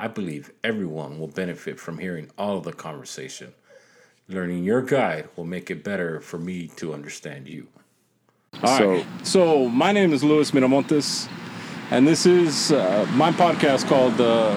[0.00, 3.52] I believe everyone will benefit from hearing all of the conversation.
[4.28, 7.66] Learning your guide will make it better for me to understand you.
[8.62, 9.06] All So- right.
[9.24, 11.28] So my name is Luis Miramontes,
[11.90, 14.54] and this is uh, my podcast called uh,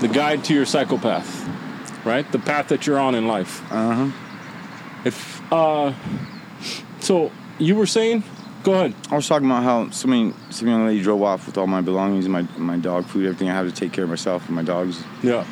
[0.00, 1.40] "The Guide to Your Psycho Path."
[2.04, 3.62] Right, the path that you're on in life.
[3.72, 4.10] Uh huh.
[5.04, 5.18] If
[5.52, 5.92] uh,
[7.00, 8.22] so, you were saying,
[8.64, 8.94] go ahead.
[9.10, 12.26] I was talking about how somebody, some young lady drove off with all my belongings,
[12.28, 15.04] my my dog food, everything I have to take care of myself and my dogs.
[15.22, 15.46] Yeah.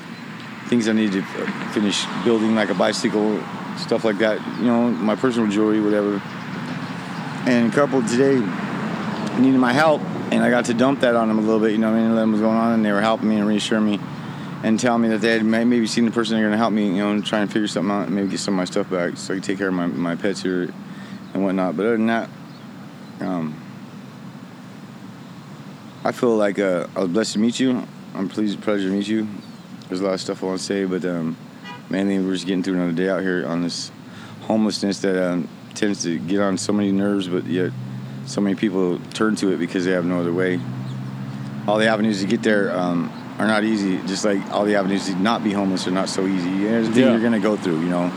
[0.69, 3.41] Things I need to uh, finish building, like a bicycle,
[3.77, 4.41] stuff like that.
[4.59, 6.21] You know, my personal jewelry, whatever.
[7.45, 8.37] And a couple today
[9.39, 10.01] needed my help,
[10.33, 11.73] and I got to dump that on them a little bit.
[11.73, 13.29] You know, what I mean, and let them was going on, and they were helping
[13.29, 14.01] me and reassuring me,
[14.63, 16.87] and telling me that they had maybe seen the person they're going to help me.
[16.87, 18.89] You know, and try and figure something out, and maybe get some of my stuff
[18.89, 20.73] back, so I can take care of my my pets here
[21.35, 21.77] and whatnot.
[21.77, 22.31] But other than that.
[23.23, 23.55] Um,
[26.05, 27.87] I feel like uh, I was blessed to meet you.
[28.15, 29.27] I'm pleased, pleasure to meet you.
[29.89, 31.37] There's a lot of stuff I want to say, but um,
[31.89, 33.91] mainly we're just getting through another day out here on this
[34.43, 37.73] homelessness that um, tends to get on so many nerves, but yet
[38.27, 40.61] so many people turn to it because they have no other way.
[41.67, 45.07] All the avenues to get there um, are not easy, just like all the avenues
[45.07, 46.65] to not be homeless are not so easy.
[46.65, 47.13] There's Yeah.
[47.13, 48.11] you're gonna go through, you know.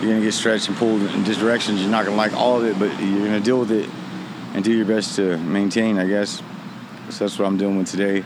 [0.00, 1.80] You're gonna get stretched and pulled in different directions.
[1.80, 3.88] You're not gonna like all of it, but you're gonna deal with it
[4.54, 6.42] and do your best to maintain, I guess.
[7.10, 8.24] So that's what I'm doing with today.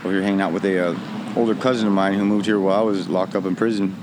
[0.00, 0.98] Over here hanging out with a uh,
[1.36, 3.96] older cousin of mine who moved here while I was locked up in prison.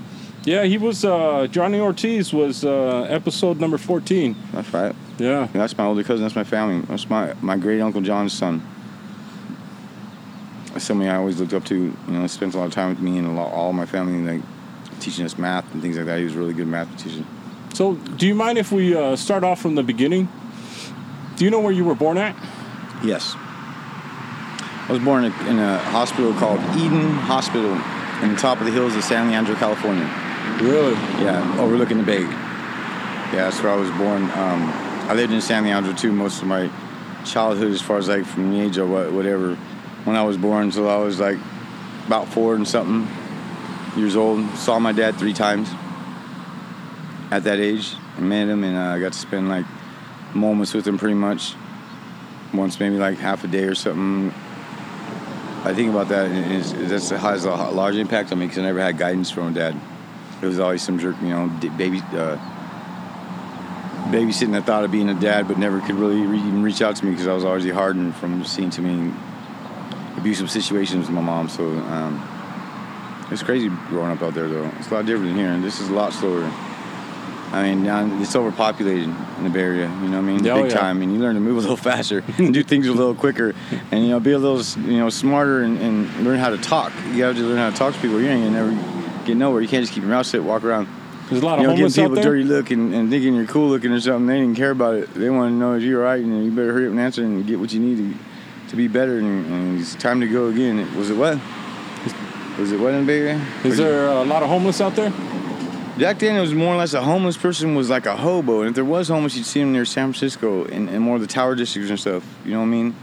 [0.44, 4.36] Yeah, he was uh, Johnny Ortiz was uh, episode number fourteen.
[4.52, 4.96] That's right.
[5.20, 5.48] Yeah.
[5.54, 6.24] That's my older cousin.
[6.24, 6.82] That's my family.
[6.88, 8.64] That's my my great uncle John's son.
[10.74, 11.76] That's somebody I always looked up to.
[11.76, 14.38] You know, spent a lot of time with me and a lot, all my family,
[14.38, 14.42] like
[15.02, 16.20] teaching us math and things like that.
[16.20, 17.26] He was a really good math teacher.
[17.74, 20.30] So, do you mind if we uh, start off from the beginning?
[21.36, 22.36] Do you know where you were born at?
[23.04, 23.34] Yes.
[23.36, 27.72] I was born in a, hospital called Eden Hospital
[28.22, 30.04] in the top of the hills of San Leandro, California.
[30.62, 30.94] Really?
[31.24, 32.22] Yeah, overlooking the bay.
[32.22, 34.24] Yeah, that's where I was born.
[34.24, 34.70] Um,
[35.10, 36.70] I lived in San Leandro too most of my
[37.26, 39.56] childhood, as far as like from the age of what, whatever,
[40.04, 41.38] when I was born until I was like
[42.06, 43.08] about four and something
[43.96, 44.50] years old.
[44.58, 45.70] Saw my dad three times
[47.32, 49.66] at that age and met him, and uh, I got to spend like
[50.34, 51.56] moments with him pretty much.
[52.54, 54.34] Once maybe like half a day or something.
[55.64, 58.82] I think about that, and it's, has a large impact on me because I never
[58.82, 59.80] had guidance from dad.
[60.42, 61.48] It was always some jerk, you know,
[61.78, 62.38] baby, uh,
[64.10, 66.96] babysitting the thought of being a dad, but never could really re- even reach out
[66.96, 69.14] to me because I was already hardened from seeing too many
[70.18, 71.48] abusive situations with my mom.
[71.48, 72.28] So um,
[73.32, 74.70] it's crazy growing up out there, though.
[74.80, 76.44] It's a lot different than here, and this is a lot slower.
[77.54, 77.86] I mean,
[78.22, 79.88] it's overpopulated in the Bay Area.
[80.02, 80.48] You know what I mean?
[80.48, 80.78] Oh, Big yeah.
[80.78, 83.54] time, and you learn to move a little faster and do things a little quicker,
[83.92, 86.94] and you know, be a little you know smarter and, and learn how to talk.
[87.14, 88.22] You have to learn how to talk to people.
[88.22, 89.62] You ain't gonna never get nowhere.
[89.62, 90.88] You can't just keep your mouth shut, walk around.
[91.30, 92.32] There's a lot of You know, homeless giving out people there.
[92.34, 94.28] dirty look and, and thinking you're cool looking or something.
[94.28, 95.14] They didn't care about it.
[95.14, 97.46] They want to know if you're right, and you better hurry up and answer and
[97.48, 98.20] get what you need to,
[98.70, 99.18] to be better.
[99.20, 100.94] And, and it's time to go again.
[100.98, 101.38] Was it what?
[102.62, 103.48] Was it what in the Bay Area?
[103.64, 105.10] Is there a lot of homeless out there?
[105.98, 108.70] Back then, it was more or less a homeless person was like a hobo, and
[108.70, 111.28] if there was homeless, you'd see them near San Francisco and, and more of the
[111.28, 112.24] tower districts and stuff.
[112.46, 112.96] You know what I mean?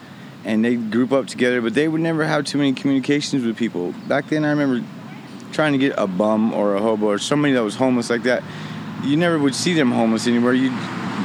[0.44, 3.94] And they group up together, but they would never have too many communications with people.
[4.06, 4.86] Back then, I remember
[5.50, 8.44] trying to get a bum or a hobo or somebody that was homeless like that.
[9.02, 10.54] You never would see them homeless anywhere.
[10.54, 10.70] You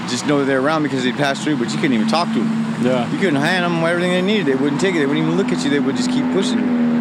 [0.09, 2.83] just know they're around because they'd pass through, but you couldn't even talk to them.
[2.83, 3.11] Yeah.
[3.11, 4.47] You couldn't hand them everything they needed.
[4.47, 5.00] They wouldn't take it.
[5.00, 5.69] They wouldn't even look at you.
[5.69, 6.92] They would just keep pushing.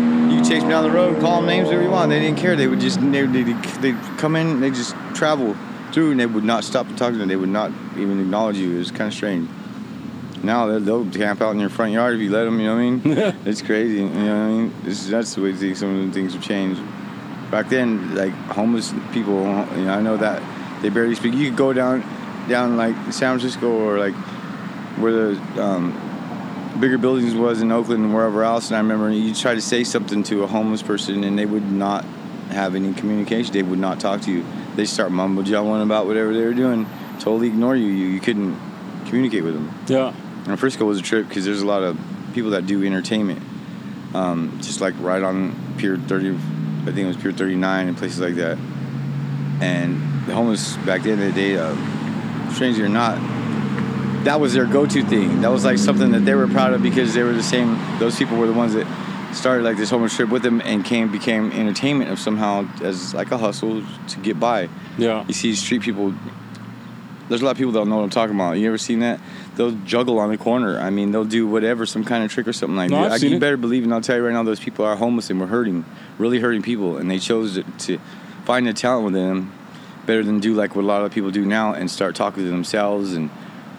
[0.43, 2.11] Could chase me down the road, call them names, whatever you want.
[2.11, 2.57] They didn't care.
[2.57, 3.45] They would just they they
[3.81, 4.59] they'd come in.
[4.59, 5.57] They just travel
[5.93, 7.29] through, and they would not stop to talk to them.
[7.29, 8.75] They would not even acknowledge you.
[8.75, 9.49] It was kind of strange.
[10.43, 12.59] Now they'll, they'll camp out in your front yard if you let them.
[12.59, 13.37] You know what I mean?
[13.47, 13.99] it's crazy.
[13.99, 14.75] You know what I mean?
[14.83, 16.83] This, that's the way things, some of the things have changed.
[17.53, 20.43] Back then, like homeless people, you know, I know that
[20.83, 21.35] they barely speak.
[21.35, 22.01] You could go down,
[22.49, 24.15] down like San Francisco or like
[24.99, 26.12] where the um,
[26.81, 28.69] bigger buildings was in Oakland and wherever else.
[28.69, 31.71] And I remember you try to say something to a homeless person and they would
[31.71, 32.05] not
[32.51, 33.53] have any communication.
[33.53, 34.45] They would not talk to you.
[34.77, 36.87] They start mumble jumbling about whatever they were doing.
[37.19, 37.87] Totally ignore you.
[37.87, 38.59] You, you couldn't
[39.07, 39.75] communicate with them.
[39.87, 40.15] Yeah.
[40.47, 41.99] And Frisco was a trip because there's a lot of
[42.33, 43.43] people that do entertainment,
[44.15, 48.21] um, just like right on Pier 30, I think it was Pier 39 and places
[48.21, 48.59] like that.
[49.61, 51.75] And the homeless back then in the day, uh,
[52.53, 53.19] strangely or not,
[54.25, 55.41] that was their go-to thing.
[55.41, 57.79] That was like something that they were proud of because they were the same.
[57.99, 58.87] Those people were the ones that
[59.35, 63.31] started like this homeless trip with them and came became entertainment of somehow as like
[63.31, 64.69] a hustle to get by.
[64.99, 65.25] Yeah.
[65.27, 66.15] You see street people.
[67.29, 68.53] There's a lot of people that don't know what I'm talking about.
[68.53, 69.19] You ever seen that?
[69.57, 70.79] They'll juggle on the corner.
[70.79, 73.13] I mean, they'll do whatever, some kind of trick or something like No, that.
[73.13, 73.41] I've I, it.
[73.41, 75.85] better believe, and I'll tell you right now, those people are homeless and we're hurting,
[76.19, 77.99] really hurting people, and they chose to, to
[78.45, 79.53] find the talent within them
[80.05, 82.51] better than do like what a lot of people do now and start talking to
[82.51, 83.31] themselves and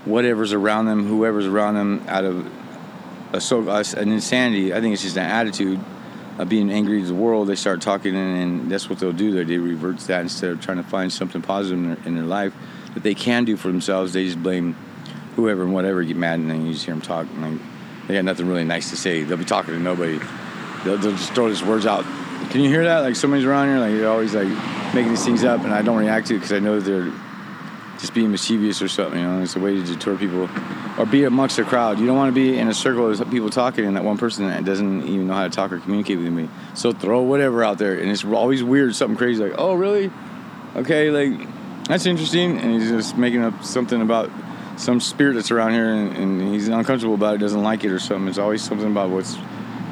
[0.06, 2.52] whatever's around them, whoever's around them, out of
[3.34, 4.74] a so an insanity.
[4.74, 5.80] I think it's just an attitude
[6.38, 7.48] of being angry at the world.
[7.48, 9.32] They start talking, and, that's what they'll do.
[9.32, 12.16] They they revert to that instead of trying to find something positive in their, in
[12.16, 12.54] their life
[12.94, 14.14] that they can do for themselves.
[14.14, 14.76] They just blame
[15.36, 17.28] whoever and whatever, get mad, and then you just hear them talk.
[17.28, 17.62] And like,
[18.08, 19.24] they got nothing really nice to say.
[19.24, 20.20] They'll be talking to nobody.
[20.84, 22.04] They'll, they'll just throw these words out.
[22.52, 23.00] Can you hear that?
[23.00, 24.48] Like somebody's around here, like they're always like
[24.94, 27.12] making these things up, and I don't react to it because I know they're
[28.04, 29.18] just being mischievous or something.
[29.18, 30.50] You know, it's a way to deter people,
[30.98, 32.00] or be amongst a crowd.
[32.00, 34.46] You don't want to be in a circle of people talking, and that one person
[34.46, 36.50] that doesn't even know how to talk or communicate with me.
[36.74, 40.12] So throw whatever out there, and it's always weird, something crazy like, "Oh, really?
[40.76, 41.48] Okay, like
[41.86, 44.30] that's interesting." And he's just making up something about
[44.76, 48.00] some spirit that's around here, and, and he's uncomfortable about it, doesn't like it or
[48.00, 48.28] something.
[48.28, 49.38] It's always something about what's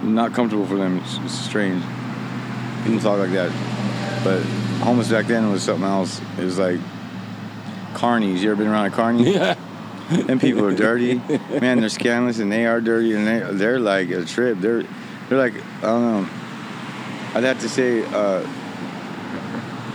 [0.04, 0.98] not comfortable for them.
[0.98, 1.82] It's, it's strange.
[2.84, 3.52] People talk like that,
[4.26, 4.42] but
[4.84, 6.20] homeless back then was something else.
[6.38, 6.82] It was like
[7.92, 8.40] carnies.
[8.40, 9.34] You ever been around a carny?
[9.34, 9.56] Yeah.
[10.12, 11.16] and people are dirty.
[11.62, 14.60] Man, they're scandalous and they are dirty and they they're like a trip.
[14.60, 14.84] They're
[15.30, 16.30] they're like I don't know.
[17.34, 18.44] I'd have to say uh,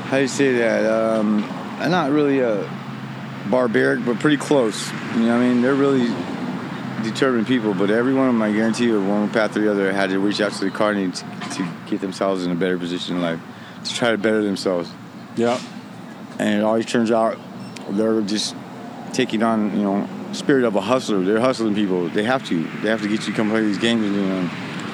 [0.09, 0.87] how do you say that?
[0.87, 1.45] Um,
[1.79, 2.63] I'm not really a
[3.51, 4.91] barbaric, but pretty close.
[5.15, 5.61] You know what I mean?
[5.63, 6.09] They're really
[7.03, 9.93] determined people, but every one of them, I guarantee you, one path or the other,
[9.93, 11.25] had to reach out to the carny to,
[11.57, 13.39] to get themselves in a better position in life,
[13.85, 14.91] to try to better themselves
[15.37, 15.61] Yeah.
[16.39, 17.37] and it always turns out
[17.91, 18.55] they're just
[19.13, 21.23] taking on you know spirit of a hustler.
[21.23, 22.09] They're hustling people.
[22.09, 22.65] They have to.
[22.83, 24.51] They have to get you to come play these games and you know,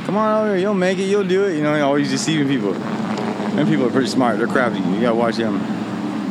[0.07, 1.57] come on over here, you'll make it, you'll do it.
[1.57, 2.75] You know, always deceiving people.
[2.75, 4.39] And people are pretty smart.
[4.39, 4.79] They're crafty.
[4.79, 5.61] You gotta watch them.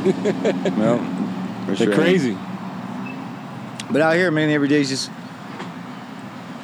[0.80, 0.98] well,
[1.68, 1.94] They're sure.
[1.94, 2.36] crazy.
[3.92, 5.10] But out here, man, every day is just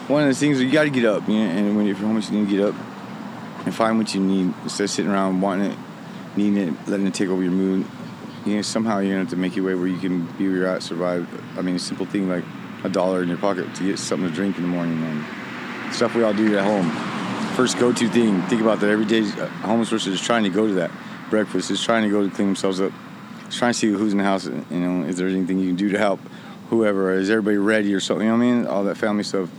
[0.08, 1.28] one of those things you got to get up.
[1.28, 2.76] You know, and when you're homeless, you need to get up
[3.66, 5.78] and find what you need instead of sitting around wanting it,
[6.36, 7.86] needing it, letting it take over your mood.
[8.48, 10.58] You know, somehow you're gonna have to make your way where you can be where
[10.58, 11.28] you're at, survive.
[11.58, 12.46] I mean, a simple thing like
[12.86, 16.16] a dollar in your pocket to get something to drink in the morning, and stuff
[16.16, 16.90] we all do at home.
[17.56, 18.42] First go-to thing.
[18.44, 19.20] Think about that every day.
[19.20, 20.92] A homeless person is trying to go to that
[21.30, 21.72] breakfast.
[21.72, 22.94] Is trying to go to clean themselves up.
[23.50, 24.46] Is trying to see who's in the house.
[24.46, 26.22] You know, is there anything you can do to help
[26.70, 27.12] whoever?
[27.12, 28.26] Is everybody ready or something?
[28.26, 28.68] You know what I mean?
[28.68, 29.50] All that family stuff.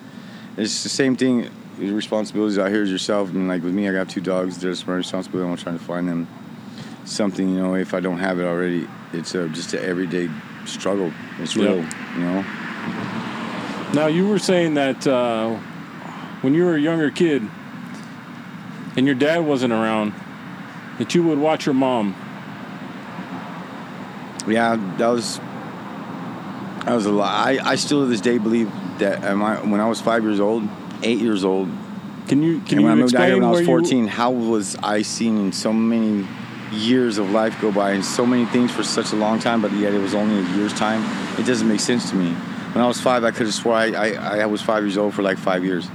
[0.56, 1.50] It's the same thing.
[1.78, 3.28] Your responsibilities out here is yourself.
[3.30, 4.58] And like with me, I got two dogs.
[4.58, 5.50] There's my responsibility.
[5.50, 6.26] I'm trying to find them
[7.08, 7.48] something.
[7.48, 10.28] You know, if I don't have it already, it's uh, just an everyday
[10.64, 11.12] struggle.
[11.40, 11.76] It's real.
[11.76, 12.42] You know.
[13.94, 15.56] Now you were saying that uh,
[16.42, 17.42] when you were a younger kid
[18.96, 20.12] and your dad wasn't around,
[20.98, 22.14] that you would watch your mom.
[24.46, 25.38] Yeah, that was
[26.84, 27.46] that was a lot.
[27.46, 30.66] I, I still to this day believe that I, when I was five years old,
[31.02, 31.68] eight years old,
[32.28, 33.66] Can you can and when I you moved out here when I was where you-
[33.66, 36.26] 14, how was I seeing so many
[36.72, 39.72] years of life go by and so many things for such a long time, but
[39.72, 41.02] yet it was only a year's time?
[41.38, 42.32] It doesn't make sense to me.
[42.32, 45.14] When I was five, I could have swore I, I, I was five years old
[45.14, 45.88] for like five years.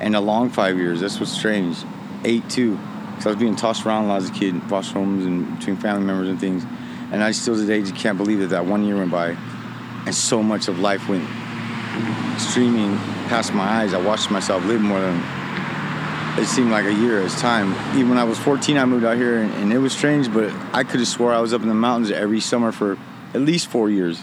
[0.00, 1.00] And a long five years.
[1.00, 1.76] That's what's strange.
[2.24, 2.78] Eight, too.
[3.10, 5.58] Because I was being tossed around a lot as a kid, in foster homes and
[5.58, 6.64] between family members and things.
[7.12, 9.36] And I still today just can't believe that that one year went by
[10.06, 11.28] and so much of life went
[12.38, 12.96] streaming
[13.28, 13.92] past my eyes.
[13.94, 15.22] I watched myself live more than
[16.40, 17.72] it seemed like a year as time.
[17.96, 20.32] Even when I was 14, I moved out here, and, and it was strange.
[20.32, 22.98] But I could have swore I was up in the mountains every summer for
[23.34, 24.22] at least four years.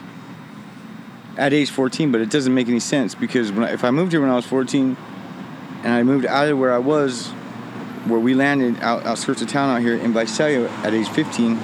[1.38, 4.22] At age 14, but it doesn't make any sense because I, if I moved here
[4.22, 4.98] when I was 14,
[5.84, 7.28] and I moved out of where I was,
[8.08, 11.56] where we landed out outskirts of town out here in Visalia at age 15,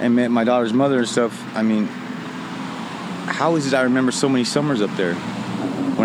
[0.00, 1.44] and met my daughter's mother and stuff.
[1.54, 1.86] I mean,
[3.26, 5.14] how is it I remember so many summers up there?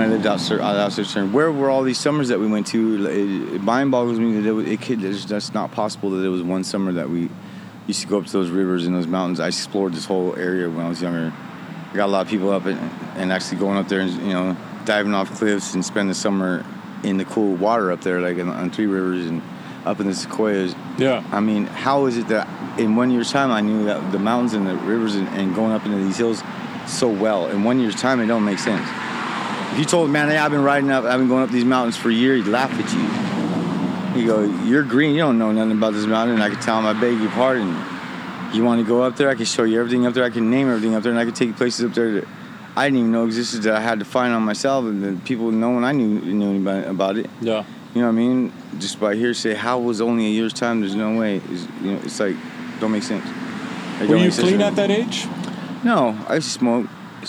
[0.05, 1.33] When I lived out out outside Stern.
[1.33, 3.05] Where were all these summers that we went to?
[3.07, 5.03] It, it mind boggles me that it, was- it could.
[5.03, 7.29] It's just not possible that it was one summer that we
[7.87, 9.39] used to go up to those rivers and those mountains.
[9.39, 11.31] I explored this whole area when I was younger.
[11.91, 12.79] I got a lot of people up and,
[13.15, 16.65] and actually going up there and you know diving off cliffs and spend the summer
[17.03, 19.41] in the cool water up there, like in, on Three Rivers and
[19.85, 20.75] up in the sequoias.
[20.97, 21.23] Yeah.
[21.31, 22.47] I mean, how is it that
[22.79, 25.71] in one year's time I knew that the mountains and the rivers and, and going
[25.73, 26.41] up into these hills
[26.87, 27.47] so well?
[27.49, 28.87] In one year's time, it don't make sense.
[29.75, 31.97] If you told man, hey, I've been riding up, I've been going up these mountains
[31.97, 34.21] for a year, he'd laugh at you.
[34.21, 35.15] He'd go, you're green.
[35.15, 36.35] You don't know nothing about this mountain.
[36.35, 37.75] And I could tell him, I beg your pardon.
[38.53, 39.27] You want to go up there?
[39.29, 40.23] I can show you everything up there.
[40.23, 42.27] I can name everything up there, and I can take you places up there that
[42.77, 45.51] I didn't even know existed that I had to find on myself, and then people
[45.51, 47.29] know when I knew knew anybody about it.
[47.41, 47.65] Yeah.
[47.93, 48.53] You know what I mean?
[48.79, 50.79] Just by hearsay, how was only a year's time?
[50.79, 51.41] There's no way.
[51.51, 52.37] It's, you know, it's like
[52.79, 53.25] don't make sense.
[54.07, 55.27] Were you clean at that age?
[55.83, 56.61] No, I used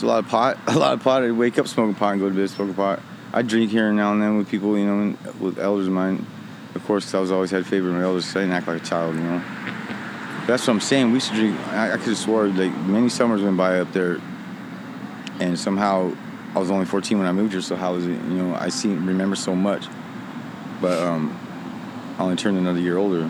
[0.02, 0.58] a lot of pot.
[0.66, 1.22] A lot of pot.
[1.22, 3.00] I'd wake up smoking pot and go to bed smoking pot.
[3.32, 6.24] I drink here and now and then with people, you know, with elders of mine.
[6.74, 8.26] Of course, 'cause I was always had favor with elders.
[8.26, 9.40] 'cause I didn't act like a child, you know.
[10.46, 11.08] That's what I'm saying.
[11.08, 11.58] We used to drink.
[11.70, 14.18] I, I could have swore like many summers went by up there,
[15.40, 16.12] and somehow
[16.54, 17.60] I was only 14 when I moved here.
[17.62, 18.10] So how was it?
[18.10, 19.86] You know, I see remember so much,
[20.80, 21.36] but um,
[22.18, 23.28] I only turned another year older.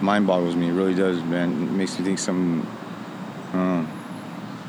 [0.00, 0.68] Mind boggles me.
[0.68, 1.50] It really does, man.
[1.52, 2.66] It makes me think something.
[3.50, 3.88] I don't know.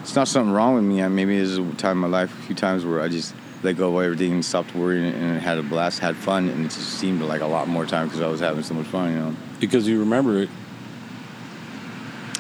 [0.03, 1.01] It's not something wrong with me.
[1.01, 3.33] I- Maybe there's a time in my life, a few times where I just
[3.63, 6.69] let go of everything and stopped worrying and had a blast, had fun, and it
[6.71, 9.19] just seemed like a lot more time because I was having so much fun, you
[9.19, 9.35] know.
[9.61, 10.49] Because you remember it.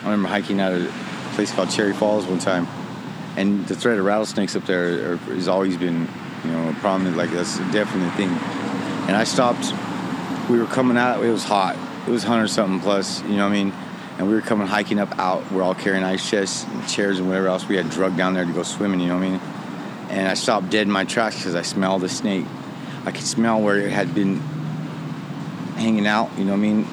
[0.01, 0.91] I remember hiking out at a
[1.35, 2.67] place called Cherry Falls one time,
[3.37, 6.09] and the threat of rattlesnakes up there has always been,
[6.43, 7.15] you know, a prominent.
[7.15, 8.29] Like that's a definite thing.
[9.07, 9.73] And I stopped.
[10.49, 11.23] We were coming out.
[11.23, 11.77] It was hot.
[12.05, 13.21] It was hundred something plus.
[13.23, 13.73] You know what I mean?
[14.17, 15.51] And we were coming hiking up out.
[15.51, 18.45] We're all carrying ice chests and chairs and whatever else we had drugged down there
[18.45, 18.99] to go swimming.
[18.99, 19.39] You know what I mean?
[20.09, 22.45] And I stopped dead in my tracks because I smelled a snake.
[23.05, 24.39] I could smell where it had been
[25.75, 26.29] hanging out.
[26.37, 26.87] You know what I mean?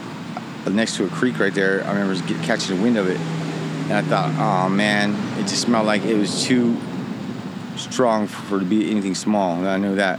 [0.66, 1.84] Uh, next to a creek right there.
[1.84, 5.86] I remember catching the wind of it, and I thought, oh man, it just smelled
[5.86, 6.76] like it was too
[7.76, 9.56] strong for to be anything small.
[9.56, 10.18] And I knew that.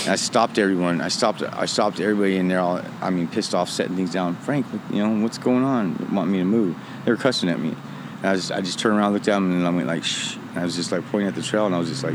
[0.00, 1.00] And I stopped everyone.
[1.00, 1.42] I stopped.
[1.42, 2.60] I stopped everybody in there.
[2.60, 4.34] All I mean, pissed off, setting things down.
[4.36, 6.10] Frank, you know what's going on?
[6.12, 6.76] Want me to move?
[7.04, 7.76] They were cussing at me.
[8.18, 10.36] And I just, I just turned around, looked at them, and I went like, shh.
[10.36, 12.14] And I was just like pointing at the trail, and I was just like,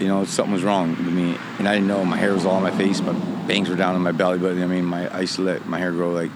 [0.00, 2.04] you know, something was wrong with me, and I didn't know.
[2.04, 3.00] My hair was all on my face.
[3.00, 3.12] My
[3.46, 4.62] bangs were down on my belly button.
[4.62, 6.30] I mean, my I used to let my hair grow like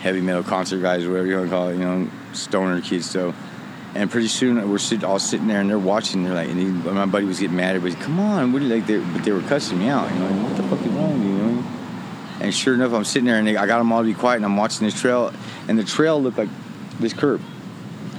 [0.00, 1.72] heavy metal concert guys, or whatever you want to call it.
[1.72, 3.10] You know, stoner kids.
[3.10, 3.34] So,
[3.94, 6.22] and pretty soon we're sit, all sitting there and they're watching.
[6.24, 7.74] They're like, and he, my buddy was getting mad.
[7.76, 8.86] Everybody's, come on, what are you like?
[8.86, 10.12] They, but they were cussing me out.
[10.12, 11.32] You know, what the fuck is wrong with you?
[11.32, 11.64] know?
[12.40, 14.36] And sure enough, I'm sitting there and they, I got them all to be quiet,
[14.36, 15.32] and I'm watching this trail,
[15.68, 16.48] and the trail looked like
[16.98, 17.42] this curve,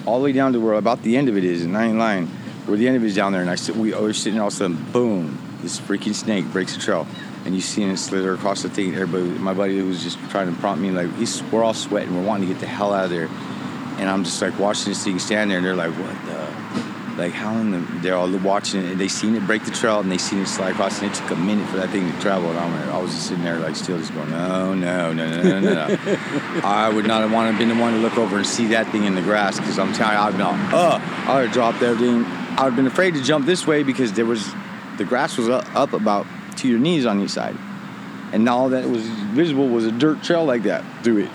[0.06, 1.98] all the way down to where about the end of it is, and I ain't
[1.98, 2.28] lying,
[2.66, 4.48] where the end of it is down there, and I sit, we were sitting, all
[4.48, 7.08] of a sudden, boom, this freaking snake breaks the trail,
[7.46, 8.94] and you see it slither across the thing.
[8.94, 12.26] Everybody, my buddy was just trying to prompt me, like he's, we're all sweating, we're
[12.26, 13.28] wanting to get the hell out of there,
[14.02, 17.34] and I'm just like watching this thing stand there, and they're like, what the, like
[17.34, 20.12] how in the, they're all watching it, and they seen it break the trail, and
[20.12, 22.50] they seen it slide across, and it took a minute for that thing to travel,
[22.50, 25.44] and I'm, I was just sitting there like still just going, no, no, no, no,
[25.44, 25.98] no, no, no.
[26.64, 29.04] I would not have wanted been the one to look over and see that thing
[29.04, 32.26] in the grass because I'm telling you, I'd been, uh, I would have dropped everything.
[32.26, 34.52] I would have been afraid to jump this way because there was,
[34.98, 36.26] the grass was up, up about
[36.58, 37.56] to your knees on each side,
[38.34, 41.30] and all that was visible was a dirt trail like that through it.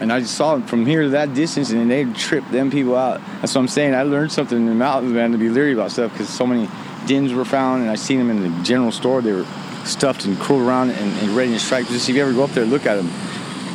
[0.00, 2.96] And I just saw it from here to that distance, and they tripped them people
[2.96, 3.20] out.
[3.40, 3.94] That's what I'm saying.
[3.94, 6.68] I learned something in the mountains, man, to be leery about stuff because so many
[7.06, 9.22] dens were found, and I seen them in the general store.
[9.22, 9.46] They were
[9.84, 11.86] stuffed and curled around and, and ready to strike.
[11.86, 13.10] Just if you ever go up there, look at them.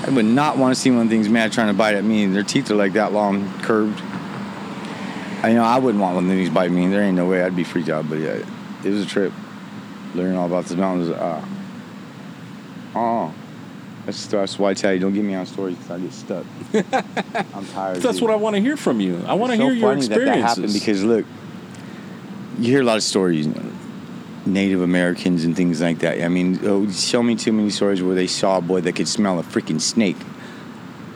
[0.04, 2.26] I would not want to see one of things mad trying to bite at me.
[2.28, 4.02] Their teeth are like that long, curved.
[5.44, 6.88] I know I wouldn't want one of these bite me.
[6.88, 8.08] There ain't no way I'd be freaked out.
[8.08, 8.44] But yeah,
[8.84, 9.34] it was a trip.
[10.14, 11.10] Learning all about the mountains.
[11.10, 11.44] Uh,
[12.94, 13.34] oh,
[14.06, 16.46] that's, that's why I tell you don't get me on stories because I get stuck.
[17.56, 17.98] I'm tired.
[17.98, 18.24] That's dude.
[18.24, 19.24] what I want to hear from you.
[19.28, 21.26] I want to so hear your funny that that happened because look,
[22.58, 23.48] you hear a lot of stories,
[24.46, 26.22] Native Americans and things like that.
[26.22, 29.08] I mean, oh, show me too many stories where they saw a boy that could
[29.08, 30.18] smell a freaking snake.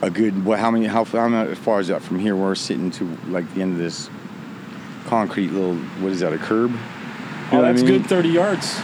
[0.02, 0.58] A good, what?
[0.58, 0.86] How many?
[0.86, 2.36] How, how far is that from here?
[2.36, 4.10] We're sitting to like the end of this
[5.06, 5.74] concrete little.
[5.74, 6.32] What is that?
[6.32, 6.70] A curb?
[6.70, 6.78] You
[7.52, 8.02] oh, know I that's mean?
[8.02, 8.78] good 30 yards.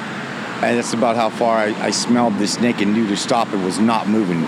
[0.62, 3.52] And that's about how far I, I smelled the snake and knew to stop.
[3.52, 4.45] It was not moving.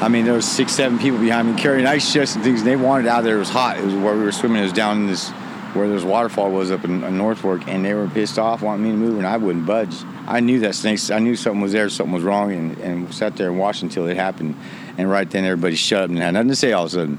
[0.00, 2.60] I mean, there was six, seven people behind me carrying ice chests and things.
[2.60, 3.36] And they wanted out there.
[3.36, 3.78] It was hot.
[3.78, 4.58] It was where we were swimming.
[4.58, 5.30] It was down in this
[5.74, 8.84] where this waterfall was up in, in North Fork, and they were pissed off, wanting
[8.84, 9.94] me to move, and I wouldn't budge.
[10.26, 10.98] I knew that snake.
[11.10, 14.06] I knew something was there, something was wrong, and, and sat there and watched until
[14.06, 14.56] it happened.
[14.96, 16.72] And right then, everybody shut up and had nothing to say.
[16.72, 17.18] All of a sudden,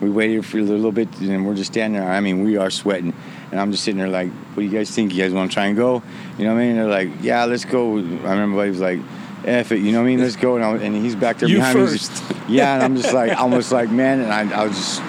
[0.00, 2.10] we waited for a little bit, and we're just standing there.
[2.10, 3.14] I mean, we are sweating,
[3.52, 5.14] and I'm just sitting there like, "What do you guys think?
[5.14, 6.02] You guys want to try and go?"
[6.38, 6.76] You know what I mean?
[6.76, 8.98] They're like, "Yeah, let's go." I remember buddy was like,
[9.44, 10.20] "F it," you know what I mean?
[10.20, 10.56] Let's go.
[10.56, 11.86] And, I, and he's back there You behind me.
[11.86, 12.10] first.
[12.10, 15.02] just- yeah, and I'm just like, almost like, man, and I, I was just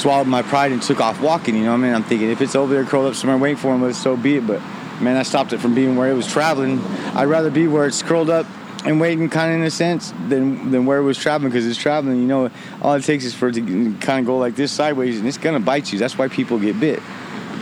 [0.00, 1.54] swallowed my pride and took off walking.
[1.56, 1.94] You know what I mean?
[1.94, 4.36] I'm thinking if it's over there curled up somewhere waiting for him, let so be
[4.36, 4.46] it.
[4.46, 4.60] But
[5.00, 6.78] man, I stopped it from being where it was traveling.
[7.14, 8.46] I'd rather be where it's curled up
[8.84, 11.78] and waiting, kind of in a sense, than than where it was traveling because it's
[11.78, 12.16] traveling.
[12.20, 12.50] You know,
[12.80, 15.38] all it takes is for it to kind of go like this sideways, and it's
[15.38, 15.98] gonna bite you.
[15.98, 17.00] That's why people get bit.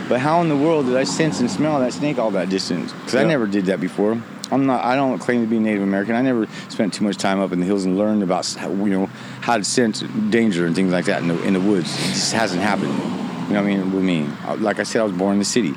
[0.09, 2.93] But how in the world did I sense and smell that snake all that distance?
[2.93, 4.21] Because I never did that before.
[4.49, 4.85] I'm not.
[4.85, 6.15] I don't claim to be Native American.
[6.15, 8.85] I never spent too much time up in the hills and learned about how, you
[8.85, 9.05] know
[9.41, 9.99] how to sense
[10.29, 11.93] danger and things like that in the in the woods.
[11.93, 12.93] It just hasn't happened.
[12.93, 13.91] You know what I mean?
[13.93, 15.73] With me, Uh, like I said, I was born in the city.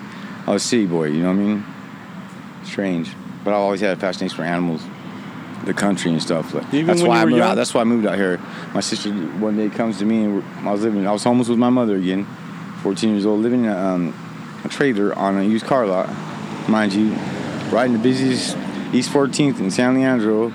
[0.46, 1.06] I was a city boy.
[1.08, 1.64] You know what I mean?
[2.64, 3.10] Strange,
[3.44, 4.82] but I always had a fascination for animals,
[5.64, 6.54] the country and stuff.
[6.54, 7.48] Like, Even that's why I moved young?
[7.50, 7.54] out.
[7.56, 8.38] That's why I moved out here.
[8.74, 11.06] My sister one day comes to me and I was living.
[11.08, 12.26] I was homeless with my mother again,
[12.82, 16.08] 14 years old, living in a, um, a trailer on a used car lot,
[16.68, 17.12] mind you,
[17.70, 18.56] riding the busiest
[18.92, 20.52] East 14th in San Leandro.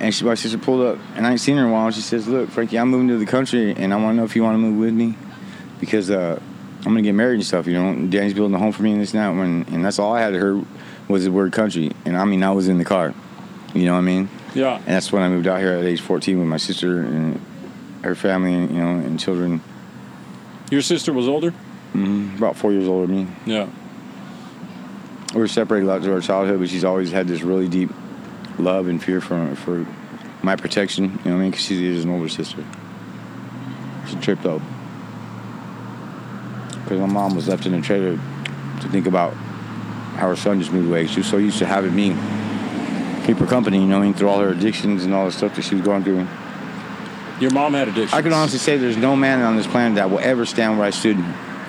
[0.00, 1.90] And she, my sister pulled up, and I ain't seen her in a while.
[1.90, 4.34] She says, "Look, Frankie, I'm moving to the country, and I want to know if
[4.34, 5.14] you want to move with me,
[5.78, 6.40] because uh,
[6.78, 7.66] I'm gonna get married and stuff.
[7.66, 9.38] You know, Danny's building a home for me and this and that.
[9.38, 10.64] When, and that's all I had to hear
[11.06, 13.14] was the word country, and I mean, I was in the car.
[13.74, 14.28] You know what I mean?
[14.54, 14.76] Yeah.
[14.76, 17.40] And that's when I moved out here at age 14 with my sister and
[18.02, 19.60] her family, you know, and children.
[20.70, 21.50] Your sister was older?
[21.92, 22.36] Mm-hmm.
[22.38, 23.32] About four years older than me.
[23.44, 23.68] Yeah.
[25.34, 27.90] we were separated a lot through our childhood, but she's always had this really deep
[28.58, 29.86] love and fear for for
[30.42, 31.04] my protection.
[31.04, 31.50] You know what I mean?
[31.50, 32.64] Because she is an older sister.
[34.08, 34.62] She tripped up
[36.82, 38.16] because my mom was left in the trailer
[38.80, 39.32] to think about
[40.14, 41.06] how her son just moved away.
[41.06, 42.10] She was so used to having me
[43.26, 43.78] keep her company.
[43.78, 44.14] You know what I mean?
[44.14, 46.26] Through all her addictions and all the stuff that she was going through.
[47.40, 48.16] Your mom had addiction.
[48.16, 50.86] I can honestly say there's no man on this planet that will ever stand where
[50.86, 51.16] I stood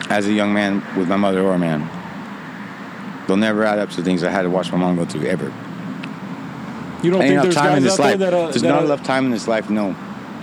[0.09, 1.89] as a young man with my mother or a man.
[3.27, 5.45] They'll never add up to things I had to watch my mom go through ever.
[7.03, 8.19] You don't Ain't think enough there's time in this life.
[8.19, 9.69] that, uh, there's that not uh, enough time in this life.
[9.69, 9.95] No,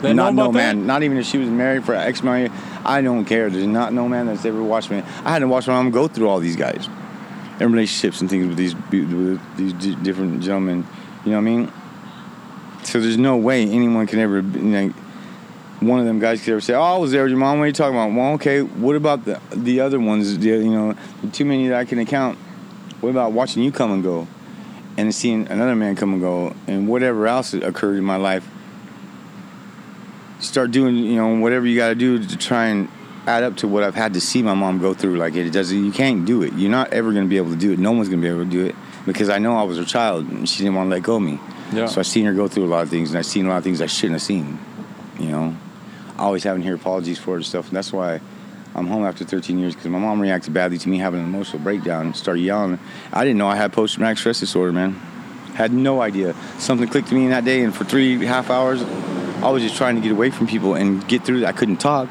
[0.02, 0.76] not no about that?
[0.76, 0.86] man.
[0.86, 2.50] Not even if she was married for ex married.
[2.84, 3.50] I don't care.
[3.50, 5.02] There's not no man that's ever watched me.
[5.24, 6.88] I had to watch my mom go through all these guys
[7.60, 10.86] and relationships and things with these with these di- different gentlemen.
[11.24, 11.72] You know what I mean?
[12.84, 14.36] So there's no way anyone can ever.
[14.40, 14.94] You know,
[15.80, 17.64] one of them guys could ever say, "Oh, I was there with your mom." What
[17.64, 18.12] are you talking about?
[18.12, 18.62] Well, okay.
[18.62, 20.38] What about the the other ones?
[20.38, 20.94] The, you know,
[21.32, 22.38] too many that I can account.
[23.00, 24.26] What about watching you come and go,
[24.96, 28.48] and seeing another man come and go, and whatever else occurred in my life?
[30.40, 32.88] Start doing, you know, whatever you got to do to try and
[33.26, 35.16] add up to what I've had to see my mom go through.
[35.16, 36.52] Like it doesn't, you can't do it.
[36.54, 37.78] You're not ever going to be able to do it.
[37.78, 38.74] No one's going to be able to do it
[39.04, 41.22] because I know I was her child and she didn't want to let go of
[41.22, 41.38] me.
[41.72, 41.86] Yeah.
[41.86, 43.58] So I've seen her go through a lot of things, and I've seen a lot
[43.58, 44.58] of things I shouldn't have seen.
[45.18, 45.56] You know,
[46.18, 48.20] always having to hear apologies for it and stuff, and that's why
[48.74, 51.62] I'm home after 13 years because my mom reacted badly to me having an emotional
[51.62, 52.78] breakdown and started yelling.
[53.12, 54.92] I didn't know I had post traumatic stress disorder, man.
[55.54, 56.34] Had no idea.
[56.58, 58.82] Something clicked to me in that day, and for three half hours,
[59.42, 61.44] I was just trying to get away from people and get through.
[61.46, 62.08] I couldn't talk.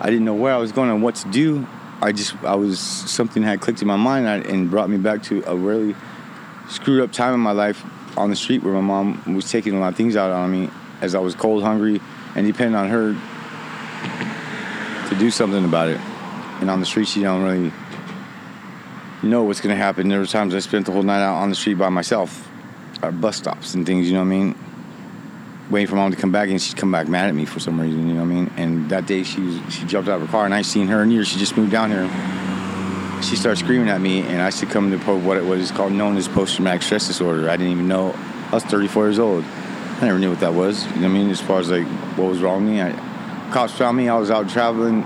[0.00, 1.66] I didn't know where I was going and what to do.
[2.00, 5.42] I just, I was something had clicked in my mind and brought me back to
[5.46, 5.96] a really
[6.68, 7.84] screwed up time in my life
[8.16, 10.70] on the street where my mom was taking a lot of things out on me
[11.00, 12.00] as I was cold, hungry,
[12.34, 13.16] and depending on her
[15.08, 16.00] to do something about it.
[16.60, 17.72] And on the street, she don't really
[19.22, 20.08] know what's going to happen.
[20.08, 22.48] There were times I spent the whole night out on the street by myself,
[23.02, 24.08] at bus stops and things.
[24.08, 24.58] You know what I mean?
[25.70, 27.80] Waiting for mom to come back, and she'd come back mad at me for some
[27.80, 28.08] reason.
[28.08, 28.50] You know what I mean?
[28.56, 31.02] And that day, she was, she jumped out of her car, and I seen her
[31.02, 31.28] in years.
[31.28, 32.08] She just moved down here.
[33.22, 36.28] She started screaming at me, and I succumbed to what it was called known as
[36.28, 37.50] post traumatic stress disorder.
[37.50, 38.14] I didn't even know.
[38.50, 39.44] I was 34 years old.
[39.44, 40.84] I never knew what that was.
[40.84, 41.30] You know what I mean?
[41.30, 43.07] As far as like what was wrong with me, I,
[43.50, 44.08] cops found me.
[44.08, 45.04] I was out traveling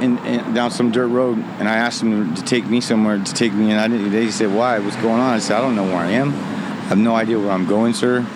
[0.00, 3.34] in, in, down some dirt road, and I asked them to take me somewhere to
[3.34, 4.10] take me, and I didn't.
[4.10, 4.78] They said, "Why?
[4.78, 6.30] What's going on?" I said, "I don't know where I am.
[6.30, 8.26] I have no idea where I'm going, sir."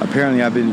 [0.00, 0.72] Apparently, I've been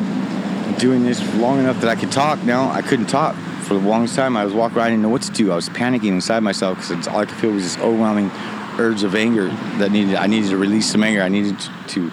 [0.77, 2.43] doing this long enough that I could talk.
[2.43, 4.37] Now I couldn't talk for the longest time.
[4.37, 5.51] I was walking around, I didn't know what to do.
[5.51, 8.31] I was panicking inside myself because all I could feel was this overwhelming
[8.79, 9.47] urge of anger
[9.77, 10.15] that needed.
[10.15, 11.21] I needed to release some anger.
[11.21, 11.71] I needed to.
[11.87, 12.11] to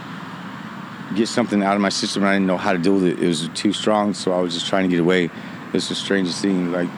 [1.14, 3.22] get something out of my system I didn't know how to deal with it.
[3.22, 5.30] It was too strong, so I was just trying to get away.
[5.68, 6.72] It was the strangest thing.
[6.72, 6.88] Like,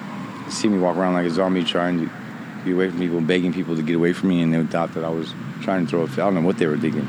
[0.51, 2.11] see me walk around like a zombie trying to
[2.65, 4.95] get away from people, begging people to get away from me, and they would thought
[4.95, 6.21] that I was trying to throw a fit.
[6.21, 7.07] I don't know what they were thinking.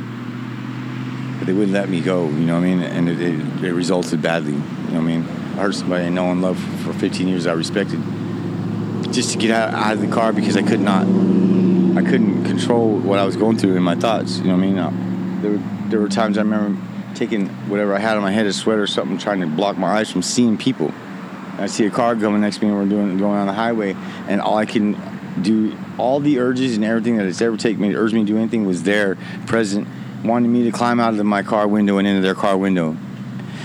[1.38, 2.82] But they wouldn't let me go, you know what I mean?
[2.82, 5.24] And it, it, it resulted badly, you know what I mean?
[5.24, 8.02] I hurt somebody I know and loved for 15 years I respected.
[9.12, 12.98] Just to get out, out of the car because I could not, I couldn't control
[12.98, 14.78] what I was going through in my thoughts, you know what I mean?
[14.78, 16.80] Uh, there, were, there were times I remember
[17.16, 20.00] taking whatever I had on my head, a sweater or something, trying to block my
[20.00, 20.94] eyes from seeing people.
[21.60, 23.96] I see a car coming next to me and we're doing going on the highway,
[24.28, 24.98] and all I can
[25.42, 28.26] do, all the urges and everything that it's ever taken me to urge me to
[28.26, 29.88] do anything was there, present,
[30.24, 32.98] wanting me to climb out of my car window and into their car window,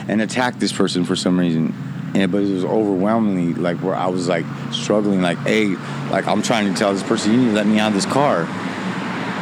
[0.09, 1.75] and attack this person for some reason.
[2.15, 5.69] And but it was overwhelmingly like where I was like struggling, like, hey,
[6.11, 8.07] like I'm trying to tell this person, you need to let me out of this
[8.07, 8.47] car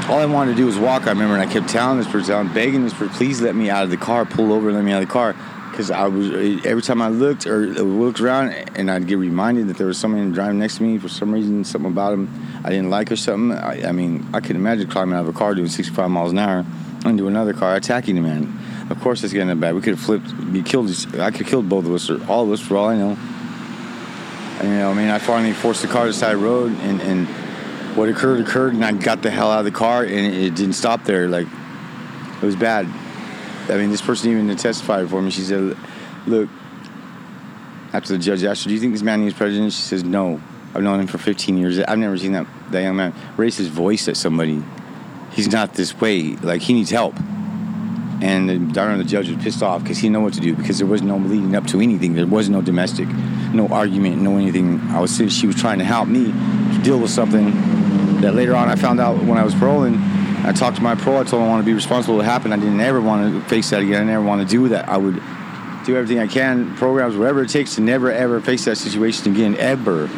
[0.09, 1.07] all I wanted to do was walk.
[1.07, 3.85] I remember, and I kept telling this person, begging this person, please let me out
[3.85, 5.35] of the car, pull over, let me out of the car.
[5.73, 9.17] Because I was eh, every time I looked or uh, looked around, and I'd get
[9.17, 12.29] reminded that there was someone driving next to me for some reason, something about him
[12.63, 13.57] I didn't like or something.
[13.57, 16.39] I, I mean, I could imagine climbing out of a car doing 65 miles an
[16.39, 16.67] hour
[17.07, 18.59] into another car attacking a man.
[18.91, 19.75] Of course, it's getting bad.
[19.75, 20.91] We could have flipped, be killed.
[21.19, 23.17] I could have killed both of us or all of us for all I know.
[24.61, 27.01] And, you know, I mean, I finally forced the car to the side road, and,
[27.01, 27.27] and
[27.97, 30.75] what occurred occurred, and I got the hell out of the car, and it didn't
[30.75, 31.29] stop there.
[31.29, 31.47] Like,
[32.43, 32.87] it was bad.
[33.69, 35.31] I mean, this person even testified for me.
[35.31, 35.77] She said,
[36.27, 36.49] "Look."
[37.93, 40.41] After the judge asked her, "Do you think this man needs president?" She says, "No.
[40.75, 41.79] I've known him for 15 years.
[41.81, 44.63] I've never seen that that young man raise his voice at somebody.
[45.33, 46.37] He's not this way.
[46.43, 47.15] Like he needs help."
[48.23, 50.55] And the daughter the judge was pissed off because he didn't know what to do
[50.55, 52.15] because there was no leading up to anything.
[52.15, 53.09] There was no domestic,
[53.53, 54.81] no argument, no anything.
[54.91, 56.33] I was she was trying to help me
[56.83, 57.51] deal with something
[58.21, 60.01] that later on I found out when I was paroling.
[60.45, 61.21] I talked to my pro.
[61.21, 62.53] I told him I want to be responsible What happened?
[62.53, 64.03] I didn't ever want to face that again.
[64.03, 64.89] I never want to do that.
[64.89, 65.23] I would
[65.85, 69.57] do everything I can, programs, whatever it takes to never ever face that situation again,
[69.57, 70.09] ever.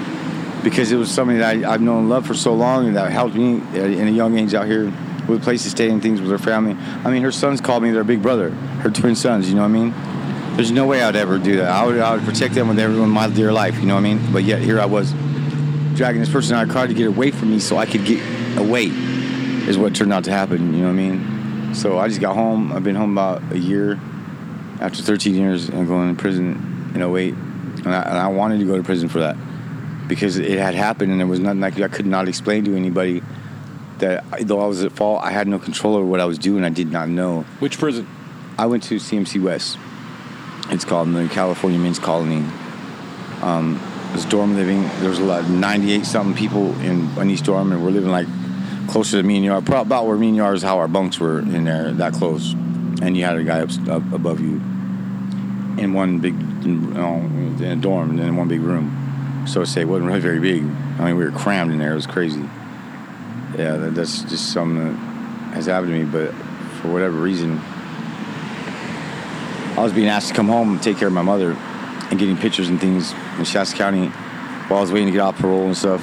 [0.62, 3.10] Because it was something that I, I've known and loved for so long and that
[3.10, 4.92] helped me in a young age out here
[5.28, 6.76] with a place to stay and things with her family.
[7.04, 9.68] I mean, her sons called me their big brother, her twin sons, you know what
[9.68, 10.56] I mean?
[10.56, 11.68] There's no way I'd ever do that.
[11.68, 14.14] I would, I would protect them with everyone my dear life, you know what I
[14.14, 14.32] mean?
[14.32, 15.12] But yet here I was
[15.94, 18.04] dragging this person out of the car to get away from me so I could
[18.04, 18.20] get
[18.58, 18.88] away,
[19.68, 21.74] is what turned out to happen, you know what I mean?
[21.74, 22.72] So I just got home.
[22.72, 23.98] I've been home about a year
[24.80, 27.34] after 13 years and going to prison in 08.
[27.34, 29.36] And I, and I wanted to go to prison for that
[30.06, 32.76] because it had happened and there was nothing I could, I could not explain to
[32.76, 33.22] anybody
[33.98, 36.64] that though I was at fault, I had no control over what I was doing.
[36.64, 37.42] I did not know.
[37.58, 38.06] Which prison?
[38.58, 39.78] I went to CMC West.
[40.70, 42.44] It's called the California Men's Colony.
[43.42, 44.82] Um, it was dorm living.
[45.00, 48.28] There was a lot, 98 something people in, in East Dorm, and we're living like
[48.88, 51.40] closer to me and Yar, about where me and Yar is how our bunks were
[51.40, 52.52] in there, that close.
[52.52, 54.60] And you had a guy up, up above you
[55.76, 59.44] in one big you oh, know, in a dorm, and then in one big room.
[59.46, 60.62] So to say, it wasn't really very big.
[60.98, 61.92] I mean, we were crammed in there.
[61.92, 62.48] It was crazy
[63.58, 64.94] yeah, that, that's just something that
[65.54, 66.04] has happened to me.
[66.04, 66.34] But
[66.76, 67.58] for whatever reason,
[69.76, 71.52] I was being asked to come home and take care of my mother
[72.10, 74.08] and getting pictures and things in Shasta County
[74.68, 76.02] while I was waiting to get off parole and stuff.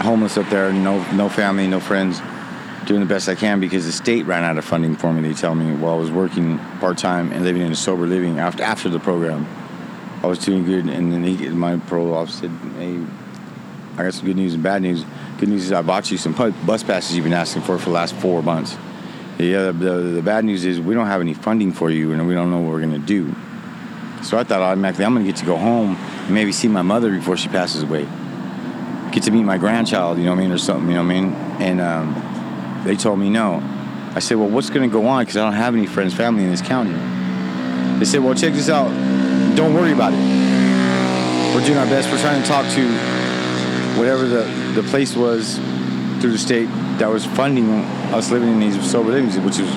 [0.00, 2.20] Homeless up there, no no family, no friends.
[2.86, 5.28] Doing the best I can because the state ran out of funding for me.
[5.28, 8.40] They tell me while I was working part time and living in a sober living
[8.40, 9.46] after after the program,
[10.22, 10.86] I was doing good.
[10.86, 13.04] And then he, my parole officer said, "Hey,
[13.96, 15.04] I got some good news and bad news.
[15.38, 17.94] Good news is I bought you some bus passes you've been asking for for the
[17.94, 18.76] last four months.
[19.38, 22.34] The, the, the bad news is we don't have any funding for you and we
[22.34, 23.34] don't know what we're going to do.
[24.22, 26.82] So I thought automatically I'm going to get to go home and maybe see my
[26.82, 28.06] mother before she passes away.
[29.12, 31.14] Get to meet my grandchild, you know what I mean, or something, you know what
[31.14, 31.32] I mean?
[31.60, 33.62] And um, they told me no.
[34.14, 35.22] I said, well, what's going to go on?
[35.22, 36.92] Because I don't have any friends, family in this county.
[37.98, 38.88] They said, well, check this out.
[39.54, 41.54] Don't worry about it.
[41.54, 42.10] We're doing our best.
[42.10, 42.88] We're trying to talk to
[43.98, 44.44] whatever the,
[44.74, 45.58] the place was
[46.20, 46.66] through the state
[46.98, 47.70] that was funding
[48.12, 49.74] us living in these sober livings, which was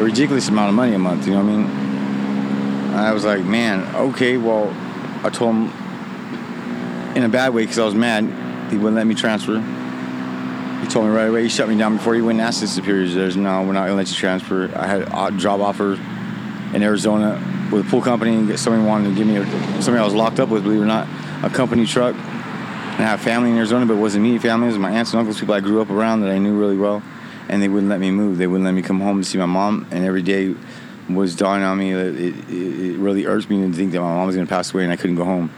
[0.00, 1.26] a ridiculous amount of money a month.
[1.26, 1.66] You know what I mean?
[1.66, 4.36] And I was like, man, okay.
[4.36, 4.68] Well,
[5.24, 5.72] I told him
[7.16, 8.24] in a bad way because I was mad.
[8.72, 9.60] He wouldn't let me transfer.
[10.80, 11.44] He told me right away.
[11.44, 13.14] He shut me down before he went and asked his superiors.
[13.14, 14.68] There's no, we're not gonna let you transfer.
[14.74, 15.92] I had a job offer
[16.74, 18.56] in Arizona with a pool company.
[18.56, 19.44] Somebody wanted to give me a,
[19.80, 21.06] somebody I was locked up with, believe it or not,
[21.44, 22.16] a company truck
[22.98, 24.38] I have family in Arizona, but it wasn't me.
[24.38, 26.58] Family it was my aunts and uncles, people I grew up around that I knew
[26.58, 27.02] really well,
[27.48, 28.36] and they wouldn't let me move.
[28.36, 30.54] They wouldn't let me come home to see my mom, and every day
[31.08, 31.92] was dawning on me.
[31.92, 34.72] It, it, it really urged me to think that my mom was going to pass
[34.72, 35.50] away and I couldn't go home,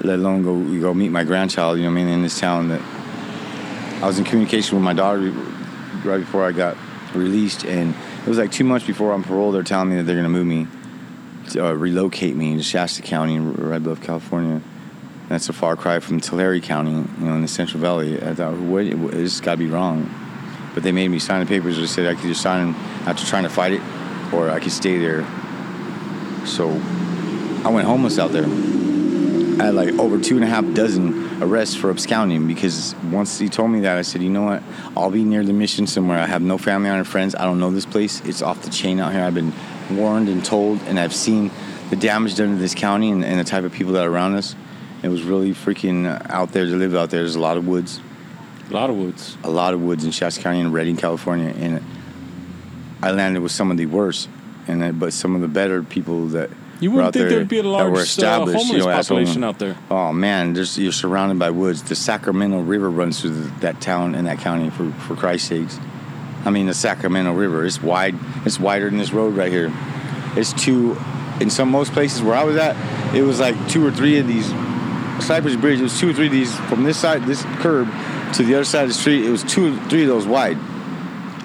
[0.00, 1.78] let alone go go meet my grandchild.
[1.78, 2.08] You know I mean?
[2.08, 2.80] In this town that
[4.02, 5.30] I was in communication with my daughter
[6.04, 6.76] right before I got
[7.14, 9.54] released, and it was like two months before I'm paroled.
[9.54, 10.66] They're telling me that they're to move me,
[11.50, 14.62] to, uh, relocate me to Shasta County, right above California
[15.28, 18.20] that's a far cry from Tulare County, you know, in the Central Valley.
[18.20, 20.10] I thought, what, this got to be wrong.
[20.74, 22.74] But they made me sign the papers that said I could just sign
[23.06, 23.82] after trying to fight it,
[24.32, 25.26] or I could stay there.
[26.46, 26.70] So
[27.64, 28.46] I went homeless out there.
[29.60, 33.48] I had like over two and a half dozen arrests for absconding because once he
[33.48, 34.62] told me that, I said, you know what?
[34.96, 36.18] I'll be near the mission somewhere.
[36.18, 37.34] I have no family or friends.
[37.34, 38.20] I don't know this place.
[38.20, 39.22] It's off the chain out here.
[39.22, 39.52] I've been
[39.90, 41.50] warned and told, and I've seen
[41.90, 44.36] the damage done to this county and, and the type of people that are around
[44.36, 44.54] us.
[45.02, 47.20] It was really freaking out there to live out there.
[47.20, 48.00] There's a lot of woods.
[48.70, 49.36] A lot of woods.
[49.42, 51.82] A lot of woods in Shasta County and Redding, California, and
[53.02, 54.28] I landed with some of the worst,
[54.68, 56.50] and but some of the better people that.
[56.80, 59.76] You wouldn't think there'd be a large uh, homeless you know, population out there.
[59.90, 61.82] Oh man, there's, you're surrounded by woods.
[61.82, 64.70] The Sacramento River runs through the, that town and that county.
[64.70, 65.78] For for Christ's sakes,
[66.44, 67.66] I mean the Sacramento River.
[67.66, 68.14] It's wide.
[68.44, 69.72] It's wider than this road right here.
[70.36, 70.96] It's two
[71.40, 72.76] in some most places where I was at,
[73.14, 74.48] it was like two or three of these
[75.24, 75.80] Cypress Bridge.
[75.80, 77.88] It was two or three of these from this side, this curb,
[78.34, 79.24] to the other side of the street.
[79.24, 80.58] It was two or three of those wide,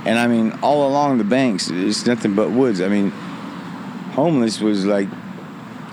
[0.05, 2.81] and I mean all along the banks, it's nothing but woods.
[2.81, 3.09] I mean,
[4.13, 5.09] homeless was like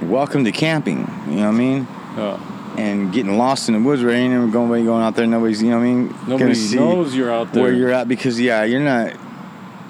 [0.02, 0.98] welcome to camping.
[1.28, 1.86] You know what I mean?
[2.16, 2.74] Yeah.
[2.78, 5.26] and getting lost in the woods where ain't even going, going out there.
[5.26, 6.14] Nobody's, you know what I mean?
[6.26, 7.62] Nobody knows you're out there.
[7.62, 9.12] where you're at because, yeah, you're not,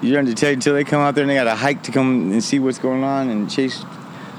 [0.01, 2.43] you're until until they come out there and they got to hike to come and
[2.43, 3.79] see what's going on and chase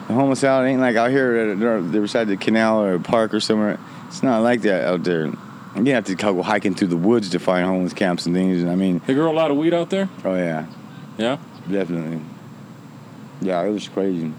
[0.09, 0.65] the homeless out.
[0.65, 1.59] It ain't like out here at
[1.93, 3.79] the beside the canal or a park or somewhere.
[4.09, 5.33] It's not like that out there.
[5.77, 8.61] You have to go hiking through the woods to find homeless camps and things.
[8.63, 10.09] And I mean, They grow a lot of weed out there.
[10.25, 10.67] oh yeah,
[11.17, 11.39] Yeah.
[11.71, 12.21] definitely.
[13.41, 14.33] Yeah, it was crazy.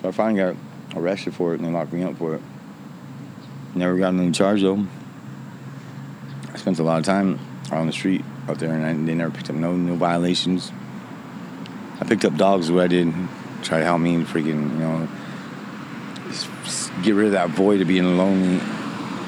[0.00, 0.56] So I finally got
[0.96, 2.42] arrested for it and they locked me up for it.
[3.74, 4.86] Never got any charge though.
[6.52, 7.38] I spent a lot of time
[7.70, 10.72] on the street out there and I, they never picked up no no violations.
[12.00, 13.12] I picked up dogs what I did.
[13.62, 15.08] Try to help me freaking, you know,
[17.02, 18.54] get rid of that void of being lonely.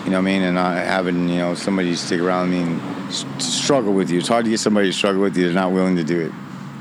[0.04, 0.42] You know what I mean?
[0.42, 4.18] And not having, you know, somebody stick around me and struggle with you.
[4.18, 5.44] It's hard to get somebody to struggle with you.
[5.44, 6.32] They're not willing to do it.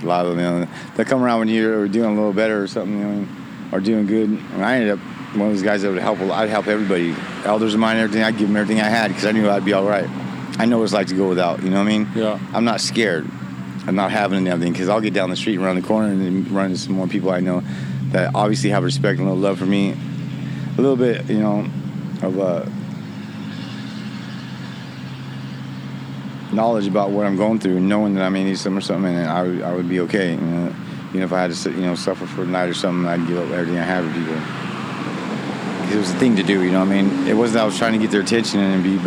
[0.03, 2.63] A lot of them, you know, they come around when you're doing a little better
[2.63, 3.27] or something, you know,
[3.71, 4.29] or doing good.
[4.29, 4.99] And I ended up
[5.35, 6.19] one of those guys that would help.
[6.19, 8.23] I'd help everybody, elders of mine, everything.
[8.23, 10.09] I'd give them everything I had because I knew I'd be all right.
[10.59, 11.63] I know what it's like to go without.
[11.63, 12.07] You know what I mean?
[12.15, 12.39] Yeah.
[12.53, 15.77] I'm not scared of not having anything because I'll get down the street and around
[15.77, 17.63] the corner and run into some more people I know
[18.11, 19.95] that obviously have respect and a little love for me.
[20.77, 21.67] A little bit, you know,
[22.21, 22.65] of uh,
[26.53, 29.29] knowledge about what I'm going through knowing that I may need some or something and
[29.29, 30.33] I would, I would be okay.
[30.33, 30.75] You know,
[31.11, 33.37] even if I had to, you know, suffer for a night or something, I'd give
[33.37, 34.35] up everything I have to people.
[35.93, 37.27] It was a thing to do, you know I mean?
[37.27, 38.97] It wasn't that I was trying to get their attention and be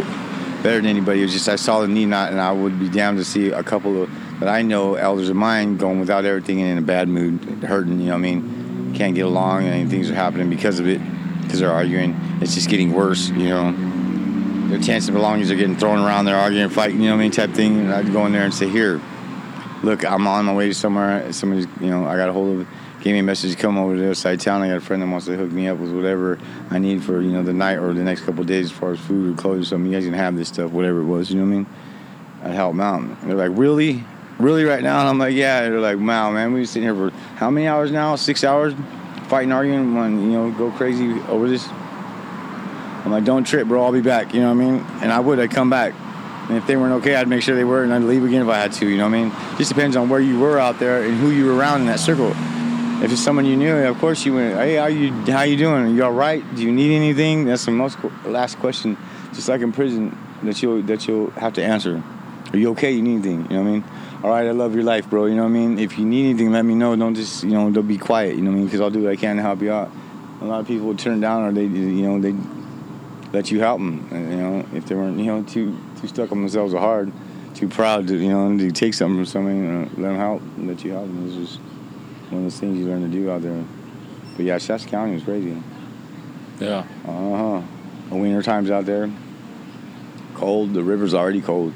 [0.63, 1.21] better than anybody.
[1.21, 3.51] It was just I saw the need not, and I would be down to see
[3.51, 6.83] a couple of that I know elders of mine going without everything and in a
[6.83, 8.01] bad mood, hurting.
[8.01, 8.93] You know I mean?
[8.95, 11.01] Can't get along, and things are happening because of it,
[11.43, 12.15] because they're arguing.
[12.41, 13.31] It's just getting worse.
[13.31, 16.27] You know, their chances of belongings are getting thrown around.
[16.27, 17.01] They're arguing, fighting.
[17.01, 17.33] You know what I mean?
[17.33, 17.81] Type thing.
[17.81, 19.01] And I'd go in there and say, "Here,
[19.85, 21.33] look, I'm on my way to somewhere.
[21.33, 22.69] Somebody's, you know, I got a hold of."
[23.05, 24.63] Gave me a message to come over to the other side of town.
[24.63, 26.39] I got a friend that wants to hook me up with whatever
[26.71, 28.99] I need for you know the night or the next couple days as far as
[28.99, 29.93] food or clothes or something.
[29.93, 31.31] You guys can have this stuff, whatever it was.
[31.31, 31.67] You know what I mean?
[32.45, 33.01] I'd help them out.
[33.03, 34.03] And they're like, really?
[34.39, 35.01] Really right now?
[35.01, 35.69] And I'm like, yeah.
[35.69, 38.17] They're like, wow, man, we've been sitting here for how many hours now?
[38.17, 38.73] Six hours?
[39.29, 41.69] Fighting, arguing, want you know, go crazy over this.
[41.69, 43.85] I'm like, don't trip, bro.
[43.85, 44.33] I'll be back.
[44.33, 44.87] You know what I mean?
[45.03, 45.39] And I would.
[45.39, 45.93] I'd come back.
[46.49, 48.49] And if they weren't okay, I'd make sure they were, and I'd leave again if
[48.49, 48.89] I had to.
[48.89, 49.57] You know what I mean?
[49.57, 52.01] Just depends on where you were out there and who you were around in that
[52.01, 52.33] circle.
[53.03, 54.55] If it's someone you knew, of course you went.
[54.55, 55.87] Hey, how you how you doing?
[55.87, 56.43] Are you all right?
[56.55, 57.45] Do you need anything?
[57.45, 58.97] That's the most last question.
[59.33, 62.03] Just like in prison, that you'll that you'll have to answer.
[62.53, 62.93] Are you okay?
[62.93, 63.43] You need anything?
[63.51, 63.85] You know what I mean?
[64.23, 65.27] All right, I love your life, bro.
[65.27, 65.79] You know what I mean?
[65.79, 66.95] If you need anything, let me know.
[66.95, 68.37] Don't just you know don't be quiet.
[68.37, 68.67] You know what I mean?
[68.67, 69.91] Because I'll do what I can to help you out.
[70.41, 72.35] A lot of people would turn down or they you know they
[73.33, 74.09] let you help them.
[74.13, 77.13] You know if they weren't you know too too stuck on themselves or hard,
[77.55, 80.43] too proud to you know to take something from somebody, you know, let them help,
[80.59, 81.27] let you help them.
[81.27, 81.61] It's just
[82.31, 83.65] one of those things you learn to do out there.
[84.37, 85.63] But yeah, Shasta County was crazy.
[86.61, 86.87] Yeah.
[87.07, 87.63] Uh huh.
[88.11, 89.11] Winter times out there.
[90.35, 90.75] Cold.
[90.75, 91.73] The river's already cold.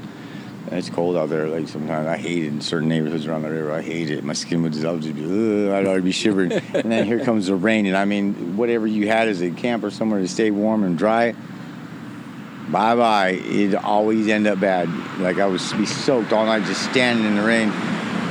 [0.71, 1.49] It's cold out there.
[1.49, 3.73] Like sometimes I hate it in certain neighborhoods around the river.
[3.73, 4.23] I hate it.
[4.23, 6.53] My skin would just, I would just be, Ugh, I'd already be shivering.
[6.75, 7.87] and then here comes the rain.
[7.87, 11.35] And I mean, whatever you had as a camper somewhere to stay warm and dry,
[12.70, 13.31] bye bye.
[13.31, 14.88] It'd always end up bad.
[15.18, 17.68] Like I would be soaked all night just standing in the rain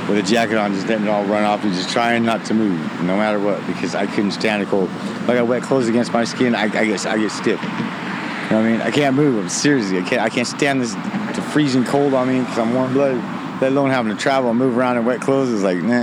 [0.08, 2.54] with a jacket on, just letting it all run off and just trying not to
[2.54, 4.90] move, no matter what, because I couldn't stand the cold.
[5.26, 7.62] Like I wet clothes against my skin, I, I get I get stiff.
[7.62, 8.80] You know what I mean?
[8.80, 9.42] I can't move.
[9.42, 12.74] I'm seriously, I can't I can't stand this the freezing cold on me because I'm
[12.74, 13.22] warm blooded.
[13.60, 15.96] Let alone having to travel and move around in wet clothes is like, nah.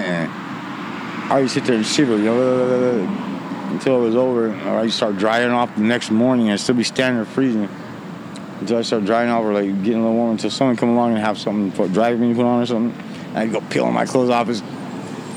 [1.26, 3.00] I always sit there and shiver, you know,
[3.72, 6.52] until it was over, or I start drying off the next morning.
[6.52, 7.68] I'd still be standing there freezing
[8.60, 11.12] until I start drying off or like getting a little warm until someone come along
[11.12, 13.06] and have something for dry me to put on or something.
[13.30, 14.64] And I go peeling my clothes off as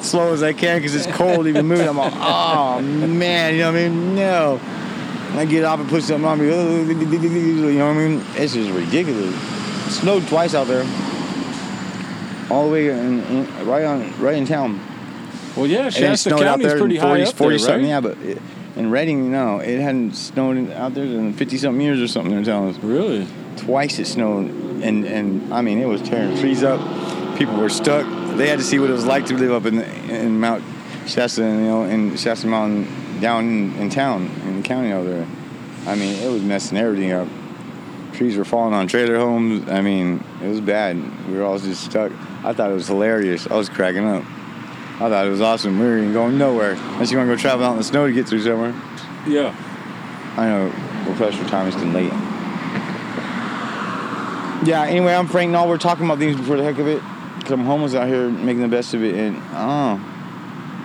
[0.02, 1.88] slow as I can because it's cold even moving.
[1.88, 4.14] I'm like, oh man, you know what I mean?
[4.14, 4.61] No.
[5.31, 6.46] And I get off and put something on me.
[6.46, 8.24] You know what I mean?
[8.35, 9.35] It's just ridiculous.
[9.35, 10.87] It snowed twice out there.
[12.50, 14.81] All the way in, in, right on right in town.
[15.54, 15.87] Well, yeah.
[15.87, 17.83] And then it Shasta County's pretty high 40, up 40 there, something.
[17.83, 17.88] right?
[17.88, 18.42] Yeah, but it,
[18.79, 22.09] in Redding, you no, know, it hadn't snowed out there in 50 something years or
[22.09, 22.35] something.
[22.35, 23.27] They're telling us Really?
[23.57, 24.47] twice it snowed,
[24.83, 26.79] and and I mean it was tearing trees up.
[27.37, 28.07] People were stuck.
[28.37, 30.62] They had to see what it was like to live up in the, in Mount
[31.07, 35.27] Shasta, you know, in Shasta Mountain down in, in town in the county over there.
[35.87, 37.27] I mean, it was messing everything up.
[38.12, 39.69] Trees were falling on trailer homes.
[39.69, 40.97] I mean, it was bad.
[41.29, 42.12] We were all just stuck.
[42.45, 43.47] I thought it was hilarious.
[43.49, 44.25] I was cracking up.
[45.00, 45.78] I thought it was awesome.
[45.78, 46.72] We were going nowhere.
[46.72, 48.74] Unless you want to go travel out in the snow to get through somewhere.
[49.28, 49.54] Yeah.
[50.37, 50.72] I know
[51.04, 52.12] Professor Thomas can late.
[54.68, 55.68] Yeah, anyway, I'm Frank Null.
[55.68, 57.00] We're talking about things before the heck of it.
[57.37, 59.14] Because I'm homeless out here making the best of it.
[59.14, 59.40] And I
[59.92, 60.06] don't know.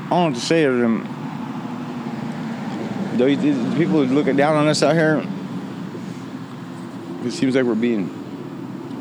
[0.05, 1.07] I don't know what to say to them.
[3.17, 5.23] Though you- the people who looking down on us out here,
[7.25, 8.11] it seems like we're being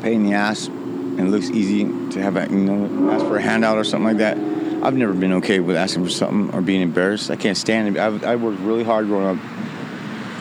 [0.01, 0.67] pain in the ass.
[0.67, 4.05] And it looks easy to have, a, you know, ask for a handout or something
[4.07, 4.37] like that.
[4.83, 7.31] I've never been okay with asking for something or being embarrassed.
[7.31, 7.99] I can't stand it.
[7.99, 9.43] I've, I worked really hard growing up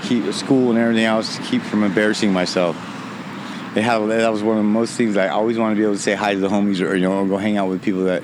[0.03, 2.77] keep school and everything else to keep from embarrassing myself.
[3.75, 5.95] They have that was one of the most things I always wanted to be able
[5.95, 8.23] to say hi to the homies or you know go hang out with people that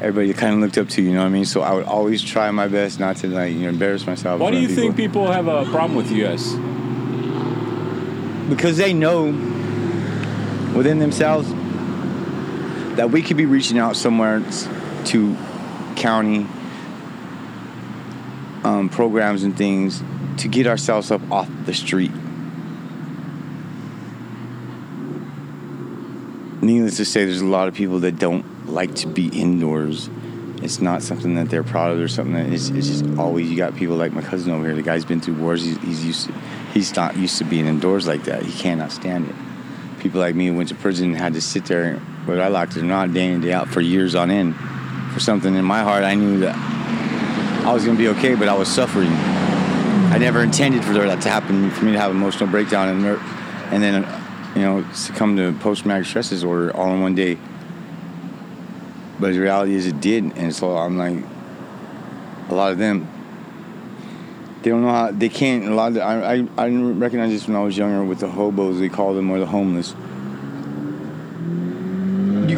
[0.00, 1.02] everybody kind of looked up to.
[1.02, 1.46] You know what I mean?
[1.46, 4.40] So I would always try my best not to like you know embarrass myself.
[4.40, 6.54] Why do you of think people have a problem with you guys?
[8.48, 9.24] because they know
[10.74, 11.50] within themselves
[12.96, 14.40] that we could be reaching out somewhere
[15.06, 15.36] to
[15.96, 16.46] county
[18.64, 20.02] um, programs and things
[20.38, 22.12] to get ourselves up off the street.
[26.60, 30.10] Needless to say, there's a lot of people that don't like to be indoors.
[30.60, 33.56] It's not something that they're proud of or something that is it's just always you
[33.56, 34.74] got people like my cousin over here.
[34.74, 35.62] The guy's been through wars.
[35.62, 36.32] He's, he's used to,
[36.74, 38.42] he's not used to being indoors like that.
[38.42, 39.34] He cannot stand it.
[40.00, 42.76] People like me who went to prison and had to sit there, whether I liked
[42.76, 44.54] it or not, day in day out for years on end.
[45.18, 46.54] Something in my heart, I knew that
[47.66, 49.10] I was going to be okay, but I was suffering.
[49.10, 53.04] I never intended for that to happen, for me to have emotional breakdown and,
[53.72, 54.06] and then,
[54.54, 57.36] you know, succumb to post-traumatic stress disorder all in one day.
[59.20, 61.18] But the reality is, it did, and so I'm like,
[62.48, 63.06] a lot of them,
[64.62, 65.64] they don't know how they can't.
[65.66, 68.28] A lot of I, I I didn't recognize this when I was younger with the
[68.28, 69.94] hobos they call them or the homeless.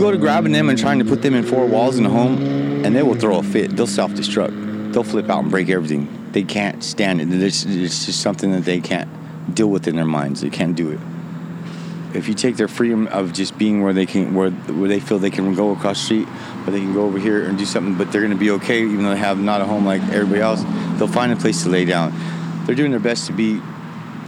[0.01, 2.39] Go to grabbing them and trying to put them in four walls in a home,
[2.87, 3.77] and they will throw a fit.
[3.77, 4.95] They'll self-destruct.
[4.95, 6.31] They'll flip out and break everything.
[6.33, 7.31] They can't stand it.
[7.31, 9.11] It's, it's just something that they can't
[9.55, 10.41] deal with in their minds.
[10.41, 11.01] They can't do it.
[12.17, 15.19] If you take their freedom of just being where they can, where where they feel
[15.19, 16.29] they can go across the street,
[16.67, 18.83] or they can go over here and do something, but they're going to be okay,
[18.83, 20.63] even though they have not a home like everybody else.
[20.99, 22.15] They'll find a place to lay down.
[22.65, 23.61] They're doing their best to be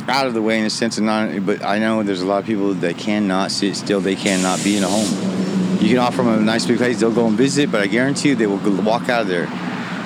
[0.06, 1.46] out of the way in a sense of not.
[1.46, 4.02] But I know there's a lot of people that cannot sit still.
[4.02, 5.41] They cannot be in a home.
[5.82, 7.00] You can offer them a nice big place.
[7.00, 9.48] They'll go and visit, but I guarantee you they will walk out of there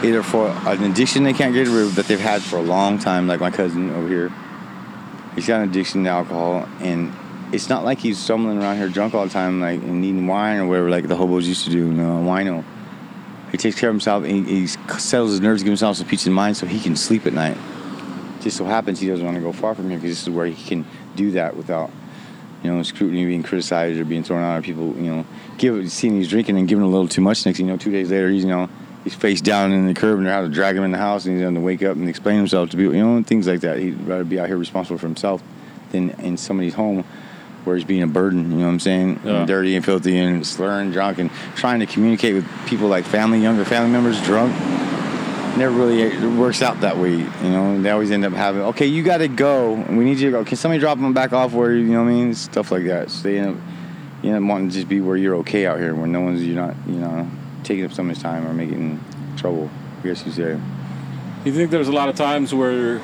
[0.02, 2.98] either for an addiction they can't get rid of that they've had for a long
[2.98, 4.32] time, like my cousin over here.
[5.34, 7.14] He's got an addiction to alcohol, and
[7.52, 10.58] it's not like he's stumbling around here drunk all the time, like and needing wine
[10.58, 11.78] or whatever, like the hobos used to do.
[11.78, 12.64] You know, wino.
[13.52, 14.24] He takes care of himself.
[14.24, 16.96] And he, he settles his nerves, gives himself some peace of mind, so he can
[16.96, 17.56] sleep at night.
[18.40, 20.46] Just so happens he doesn't want to go far from here because this is where
[20.46, 20.86] he can
[21.16, 21.90] do that without,
[22.62, 25.26] you know, scrutiny, being criticized or being thrown out, or people, you know,
[25.58, 27.44] give seeing he's drinking and giving a little too much.
[27.46, 28.68] Next, you know, two days later, he's you know,
[29.04, 31.26] he's face down in the curb and they're having to drag him in the house
[31.26, 33.60] and he's having to wake up and explain himself to people, you know, things like
[33.60, 33.78] that.
[33.78, 35.42] He'd rather be out here responsible for himself
[35.92, 37.04] than in somebody's home
[37.64, 38.50] where he's being a burden.
[38.50, 39.20] You know what I'm saying?
[39.24, 39.44] Yeah.
[39.44, 43.64] Dirty and filthy and slurring, drunk, and trying to communicate with people like family, younger
[43.64, 44.52] family members, drunk.
[45.56, 47.12] Never really works out that way.
[47.16, 49.72] You know, they always end up having, okay, you got to go.
[49.72, 50.44] We need you to go.
[50.44, 52.34] Can somebody drop them back off where you know what I mean?
[52.34, 53.10] Stuff like that.
[53.10, 53.62] So they end up,
[54.22, 56.56] you up wanting to just be where you're okay out here, where no one's you're
[56.56, 57.30] not, you know,
[57.64, 59.02] taking up someone's time or making
[59.36, 59.70] trouble.
[60.00, 60.60] I guess you say.
[61.46, 63.00] You think there's a lot of times where,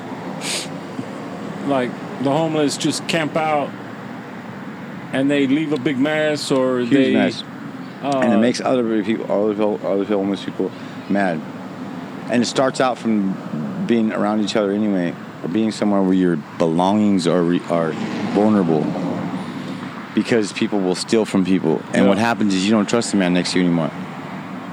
[1.65, 1.91] like,
[2.23, 3.69] the homeless just camp out
[5.11, 7.13] and they leave a big mess or Huge they.
[7.13, 7.43] mess.
[8.03, 10.71] Uh, and it makes other people, other other homeless people,
[11.09, 11.41] mad.
[12.29, 16.37] And it starts out from being around each other anyway, or being somewhere where your
[16.57, 17.91] belongings are re- are
[18.33, 18.85] vulnerable,
[20.15, 21.81] because people will steal from people.
[21.93, 22.07] And Yeah.
[22.09, 23.91] what happens is you don't trust the man next to you anymore.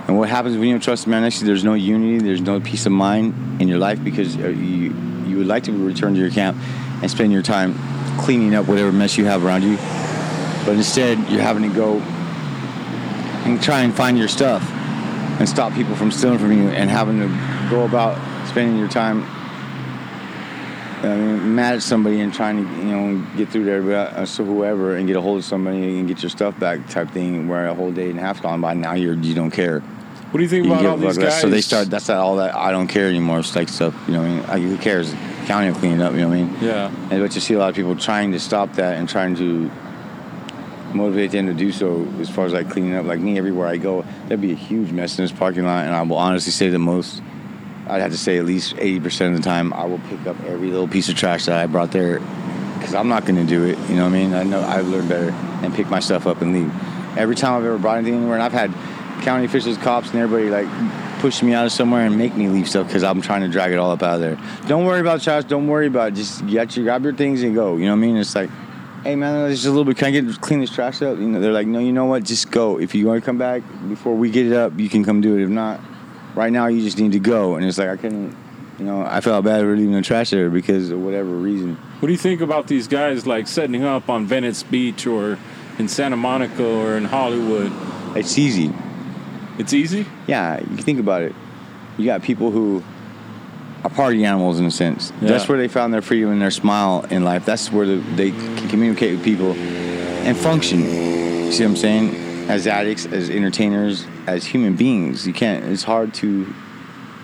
[0.06, 1.46] And what happens when you don't trust the man next to you?
[1.46, 4.94] There's no unity, there's no peace of mind in your life because uh, you
[5.26, 6.56] you would like to return to your camp
[7.02, 7.74] and spend your time
[8.18, 9.76] cleaning up whatever mess you have around you,
[10.66, 11.98] but instead you're having to go
[13.44, 14.62] and try and find your stuff
[15.40, 17.26] and stop people from stealing from you and having to
[17.70, 19.24] go about spending your time
[21.02, 24.26] I mean, mad at somebody and trying to you know get through to everybody, uh,
[24.26, 27.48] so whoever and get a hold of somebody and get your stuff back type thing
[27.48, 30.38] where a whole day and a half's gone by now you're you don't care what
[30.38, 31.40] do you think you about all these guys?
[31.40, 34.12] so they start that's not all that I don't care anymore it's like stuff you
[34.12, 35.14] know what I mean like, who cares
[35.46, 36.92] county will clean it up you know what I mean Yeah.
[37.10, 39.70] and but you see a lot of people trying to stop that and trying to
[40.94, 43.06] motivate them to do so as far as like cleaning up.
[43.06, 45.94] Like me, everywhere I go, there'd be a huge mess in this parking lot, and
[45.94, 47.22] I will honestly say the most.
[47.86, 50.68] I'd have to say at least 80% of the time I will pick up every
[50.68, 52.20] little piece of trash that I brought there
[52.78, 53.78] because I'm not going to do it.
[53.88, 54.34] You know what I mean?
[54.34, 57.18] I know I've learned better and pick my stuff up and leave.
[57.18, 58.72] Every time I've ever brought anything anywhere, and I've had
[59.22, 60.68] county officials, cops, and everybody like
[61.20, 63.72] push me out of somewhere and make me leave stuff because I'm trying to drag
[63.72, 64.38] it all up out of there.
[64.66, 65.44] Don't worry about trash.
[65.44, 66.14] Don't worry about it.
[66.14, 67.76] Just get your grab your things and go.
[67.76, 68.16] You know what I mean?
[68.16, 68.50] It's like,
[69.02, 69.96] hey man, there's just a little bit.
[69.96, 71.18] Can I get clean this trash up?
[71.18, 72.24] You know, they're like, no, you know what?
[72.24, 72.78] Just go.
[72.78, 75.36] If you want to come back before we get it up, you can come do
[75.36, 75.42] it.
[75.42, 75.80] If not,
[76.34, 77.56] right now you just need to go.
[77.56, 78.36] And it's like I couldn't.
[78.78, 81.74] You know, I felt bad for leaving the trash there because of whatever reason.
[81.74, 85.38] What do you think about these guys like setting up on Venice Beach or
[85.78, 87.70] in Santa Monica or in Hollywood?
[88.16, 88.72] It's easy.
[89.58, 90.06] It's easy.
[90.26, 91.34] Yeah, you think about it.
[91.98, 92.82] You got people who
[93.84, 95.12] are party animals in a sense.
[95.20, 95.28] Yeah.
[95.28, 97.44] That's where they found their freedom and their smile in life.
[97.44, 100.80] That's where the, they can communicate with people and function.
[100.80, 102.48] You see what I'm saying?
[102.50, 105.64] As addicts, as entertainers, as human beings, you can't.
[105.64, 106.52] It's hard to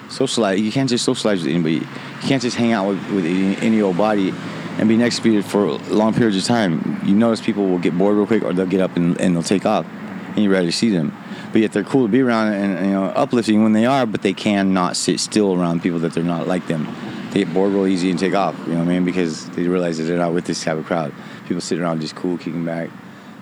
[0.08, 0.60] socialize.
[0.60, 1.74] You can't just socialize with anybody.
[1.76, 4.32] You can't just hang out with, with any, any old body
[4.78, 7.00] and be next to you for long periods of time.
[7.04, 9.42] You notice people will get bored real quick, or they'll get up and, and they'll
[9.42, 11.16] take off, and you're ready to see them.
[11.52, 14.22] But yet they're cool to be around and, you know uplifting when they are, but
[14.22, 16.86] they cannot sit still around people that they're not like them.
[17.30, 18.58] They get bored real easy and take off.
[18.66, 19.04] You know what I mean?
[19.04, 21.12] Because they realize that they're not with this type of crowd.
[21.46, 22.90] People sitting around just cool, kicking back,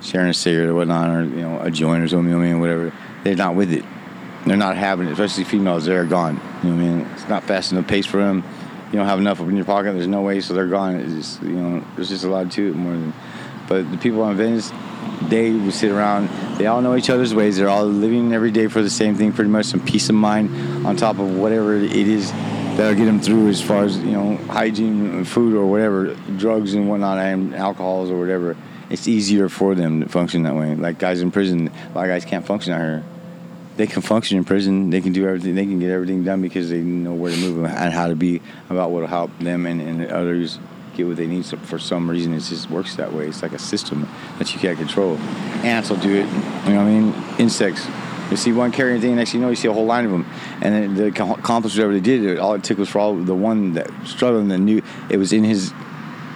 [0.02, 2.28] sharing a cigarette or whatnot, or you know a joint or something.
[2.28, 2.60] You know what I mean?
[2.60, 2.92] Whatever.
[3.24, 3.84] They're not with it.
[4.46, 5.12] They're not having it.
[5.12, 6.40] Especially females, they're gone.
[6.62, 7.00] You know what I mean?
[7.14, 8.44] It's not fast enough pace for them.
[8.92, 9.92] You don't have enough in your pocket.
[9.92, 10.96] There's no way, so they're gone.
[10.96, 13.12] It's just, you know, there's just a lot to it more than.
[13.66, 14.70] But the people on Venice,
[15.28, 16.28] they would sit around.
[16.58, 17.56] They all know each other's ways.
[17.56, 20.86] They're all living every day for the same thing, pretty much some peace of mind
[20.86, 24.36] on top of whatever it is that'll get them through as far as you know
[24.48, 28.56] hygiene, food, or whatever, drugs and whatnot, and alcohols or whatever.
[28.90, 30.74] It's easier for them to function that way.
[30.74, 33.04] Like guys in prison, a lot of guys can't function out here
[33.76, 34.90] they can function in prison.
[34.90, 35.54] They can do everything.
[35.54, 38.40] They can get everything done because they know where to move and how to be
[38.70, 40.58] about what will help them and, and others
[40.94, 41.44] get what they need.
[41.46, 43.26] For some reason, it just works that way.
[43.26, 45.16] It's like a system that you can't control.
[45.64, 46.26] Ants will do it.
[46.26, 47.14] You know what I mean?
[47.38, 47.86] Insects.
[48.30, 50.10] You see one carrying thing, next thing you know, you see a whole line of
[50.10, 50.26] them.
[50.62, 52.38] And then they accomplished whatever they did.
[52.38, 55.44] All it took was for all the one that struggled and knew it was in
[55.44, 55.72] his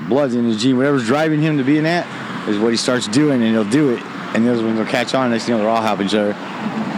[0.08, 0.76] blood, in his gene.
[0.76, 3.94] Whatever's driving him to be an ant is what he starts doing, and he'll do
[3.94, 4.02] it.
[4.34, 5.30] And the others ones will catch on.
[5.30, 6.32] Next thing you know, they're all helping each other,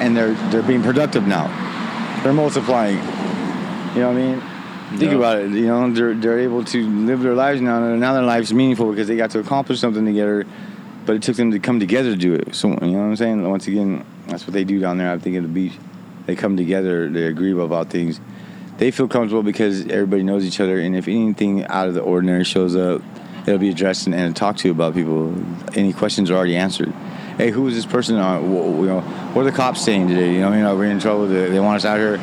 [0.03, 1.47] and they're they're being productive now.
[2.25, 2.97] They're multiplying.
[3.95, 4.50] You know what I mean?
[4.99, 5.51] Think about it.
[5.53, 7.83] You know, they're they're able to live their lives now.
[7.83, 10.47] and Now their life's meaningful because they got to accomplish something together.
[11.07, 12.55] But it took them to come together to do it.
[12.55, 13.49] So you know what I'm saying?
[13.49, 15.11] Once again, that's what they do down there.
[15.11, 15.73] I think at the beach,
[16.27, 17.09] they come together.
[17.09, 18.21] They agree about things.
[18.79, 20.79] They feel comfortable because everybody knows each other.
[20.81, 23.03] And if anything out of the ordinary shows up,
[23.47, 25.35] it'll be addressed and, and talked to about people.
[25.75, 26.93] Any questions are already answered.
[27.37, 28.17] Hey, who is this person?
[28.17, 29.01] Uh, you know,
[29.33, 30.35] what are the cops saying today?
[30.35, 31.27] You know, you know, we're in trouble.
[31.27, 32.19] They, they want us out here.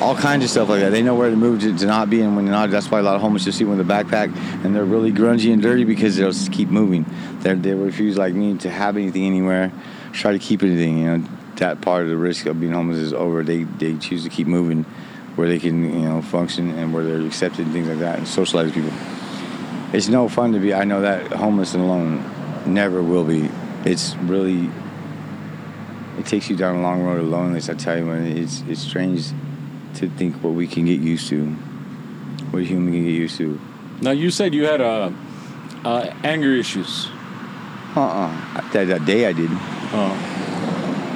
[0.00, 0.90] All kinds of stuff like that.
[0.90, 3.00] They know where to move to, to not be, and when they're not, that's why
[3.00, 4.34] a lot of homeless you see with a backpack,
[4.64, 7.04] and they're really grungy and dirty because they'll just keep moving.
[7.40, 9.72] They they refuse, like me, to have anything anywhere,
[10.12, 10.98] try to keep anything.
[10.98, 13.42] You know, that part of the risk of being homeless is over.
[13.42, 14.84] They they choose to keep moving,
[15.34, 18.28] where they can you know function and where they're accepted and things like that, and
[18.28, 18.96] socialize with people.
[19.92, 20.72] It's no fun to be.
[20.74, 22.22] I know that homeless and alone
[22.72, 23.50] never will be.
[23.84, 24.70] It's really.
[26.18, 27.68] It takes you down a long road of loneliness.
[27.68, 29.32] I tell you, man, it's it's strange
[29.96, 31.46] to think what we can get used to,
[32.50, 33.60] what a human can get used to.
[34.00, 35.10] Now you said you had uh,
[35.84, 37.08] uh, anger issues.
[37.96, 38.70] Uh-uh.
[38.72, 39.50] That, that day I did.
[39.52, 40.34] Uh,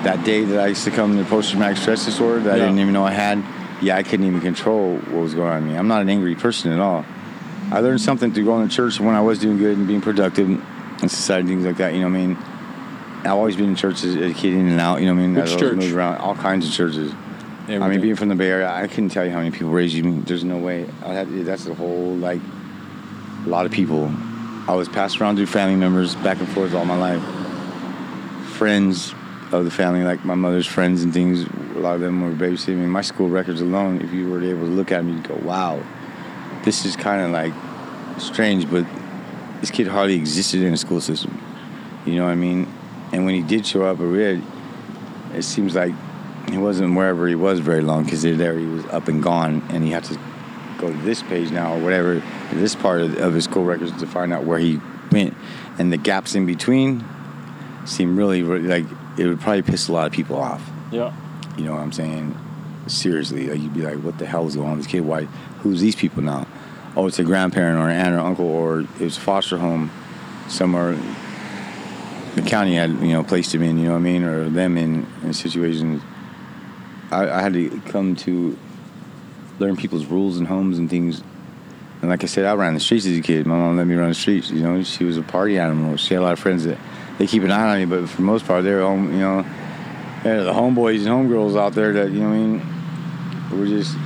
[0.03, 2.93] That day that I succumbed to come to post-traumatic stress disorder that I didn't even
[2.93, 3.45] know I had.
[3.81, 5.77] Yeah, I couldn't even control what was going on in me.
[5.77, 7.05] I'm not an angry person at all.
[7.71, 10.49] I learned something through going to church when I was doing good and being productive
[10.51, 11.95] in society, things like that.
[11.95, 12.37] You know what I mean?
[13.25, 15.01] I've always been in churches, a kid in and out.
[15.01, 15.35] You know what I mean?
[15.37, 15.79] Which I've always church?
[15.79, 17.13] Moved around all kinds of churches.
[17.69, 19.95] I mean, being from the Bay Area, I couldn't tell you how many people raised
[20.05, 20.21] me.
[20.21, 20.89] There's no way.
[21.05, 22.41] I had, that's the whole like
[23.47, 24.13] a lot of people.
[24.69, 27.23] I was passed around through family members back and forth all my life.
[28.55, 29.15] Friends
[29.53, 31.47] of the family, like my mother's friends and things.
[31.77, 32.87] A lot of them were babysitting me.
[32.87, 35.83] My school records alone, if you were able to look at me, you'd go, "Wow,
[36.65, 37.53] this is kind of like
[38.21, 38.87] strange." But
[39.61, 41.41] this kid hardly existed in a school system.
[42.07, 42.67] You know what I mean?
[43.13, 44.43] And when he did show up at Red,
[45.35, 45.95] it seems like
[46.51, 49.85] he wasn't wherever he was very long because there he was up and gone, and
[49.85, 50.19] he had to
[50.79, 52.23] go to this page now or whatever,
[52.53, 54.81] this part of, of his school records to find out where he
[55.11, 55.35] went,
[55.79, 57.05] and the gaps in between
[57.85, 58.85] seem really, really like
[59.19, 60.69] it would probably piss a lot of people off.
[60.91, 61.15] yeah.
[61.57, 62.35] You know what I'm saying?
[62.87, 65.03] Seriously, like you'd be like, "What the hell is going on with this kid?
[65.03, 65.25] Why?
[65.61, 66.47] Who's these people now?
[66.97, 69.91] Oh, it's a grandparent or an aunt or uncle, or it was a foster home
[70.49, 70.99] somewhere.
[72.35, 74.79] The county had you know placed him in, you know what I mean, or them
[74.79, 76.03] in in situations.
[77.13, 78.57] I, I had to come to
[79.59, 81.23] learn people's rules and homes and things.
[82.01, 83.47] And like I said, I ran the streets as a kid.
[83.47, 84.51] My mom let me run the streets.
[84.51, 85.97] You know, she was a party animal.
[85.97, 86.79] She had a lot of friends that
[87.19, 89.13] they keep an eye on me, but for the most part, they're home.
[89.13, 89.47] you know
[90.25, 92.67] Yeah, the homeboys and homegirls out there that you know I mean
[93.57, 93.97] were just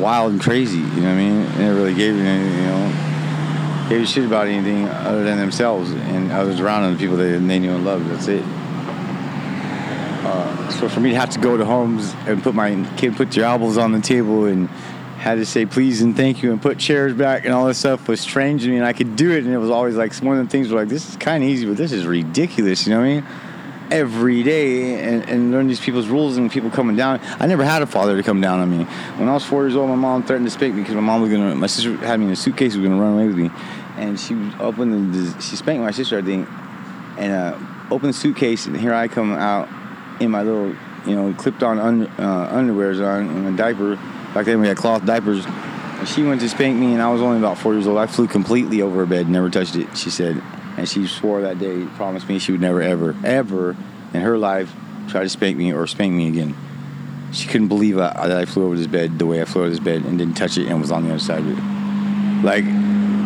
[0.00, 0.78] wild and crazy.
[0.78, 1.42] You know what I mean?
[1.52, 5.90] They never really gave you you know gave a shit about anything other than themselves
[5.90, 8.08] and others around them, the people they, they knew and loved.
[8.08, 8.44] That's it.
[10.22, 13.34] Uh, so for me to have to go to homes and put my kid put
[13.34, 14.68] your elbows on the table and
[15.20, 18.06] had to say please and thank you and put chairs back and all this stuff
[18.06, 20.38] was strange to me and I could do it and it was always like one
[20.38, 22.92] of the things were like this is kind of easy but this is ridiculous you
[22.92, 23.26] know what I mean?
[23.90, 27.18] Every day and, and learn these people's rules and people coming down.
[27.40, 28.84] I never had a father to come down on me.
[29.16, 31.22] When I was four years old my mom threatened to spank me because my mom
[31.22, 33.50] was gonna my sister had me in a suitcase was gonna run away with me.
[33.96, 36.46] And she opened the she spanked my sister I think
[37.16, 37.58] and uh,
[37.90, 39.68] opened the suitcase and here I come out
[40.20, 40.74] in my little
[41.06, 43.98] you know clipped on un, uh, underwears on and a diaper
[44.34, 45.44] Back then we had cloth diapers.
[45.44, 47.98] And she went to spank me, and I was only about four years old.
[47.98, 49.96] I flew completely over her bed, never touched it.
[49.96, 50.40] She said,
[50.76, 53.76] and she swore that day, promised me she would never, ever, ever
[54.14, 54.72] in her life
[55.08, 56.54] try to spank me or spank me again.
[57.32, 59.70] She couldn't believe I, that I flew over this bed the way I flew over
[59.70, 62.44] this bed and didn't touch it and was on the other side of it.
[62.44, 62.64] Like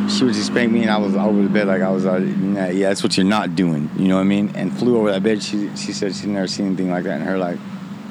[0.09, 2.19] she would just spank me and I was over the bed like I was, uh,
[2.19, 3.91] nah, yeah, that's what you're not doing.
[3.97, 4.53] You know what I mean?
[4.55, 5.43] And flew over that bed.
[5.43, 7.61] She she said she'd never seen anything like that in her life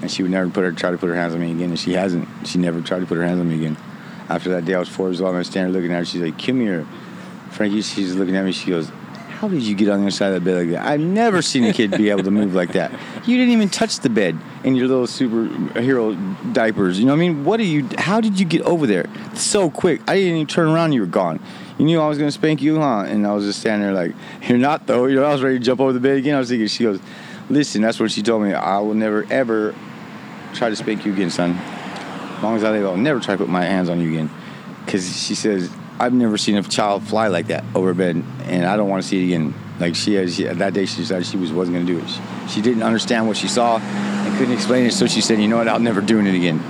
[0.04, 1.80] and she would never put her try to put her hands on me again, and
[1.80, 2.28] she hasn't.
[2.46, 3.78] She never tried to put her hands on me again.
[4.28, 5.34] After that day, I was four years old.
[5.34, 6.06] I was standing looking at her.
[6.06, 6.86] She's like, "Come here,
[7.52, 8.52] Frankie." She's looking at me.
[8.52, 8.90] She goes,
[9.30, 10.86] "How did you get on the other side of that bed like that?
[10.86, 12.92] I've never seen a kid be able to move like that.
[13.26, 17.00] You didn't even touch the bed in your little superhero diapers.
[17.00, 17.46] You know what I mean?
[17.46, 17.88] What are you?
[17.98, 20.02] How did you get over there so quick?
[20.06, 20.92] I didn't even turn around.
[20.92, 21.40] You were gone."
[21.78, 23.06] You knew I was gonna spank you, huh?
[23.08, 24.16] And I was just standing there like,
[24.48, 26.36] "You're not though." You know, I was ready to jump over the bed again.
[26.36, 27.00] I was thinking, she goes,
[27.50, 28.54] "Listen, that's what she told me.
[28.54, 29.74] I will never ever
[30.54, 31.52] try to spank you again, son.
[31.52, 34.30] As long as I live, I'll never try to put my hands on you again.
[34.86, 35.70] Because she says,
[36.00, 39.08] I've never seen a child fly like that over bed, and I don't want to
[39.08, 39.54] see it again.
[39.80, 42.08] Like she, had, she that day, she decided she was wasn't to do it.
[42.08, 45.48] She, she, didn't understand what she saw and couldn't explain it, so she said, "You
[45.48, 45.68] know what?
[45.68, 46.62] I'll never do it again.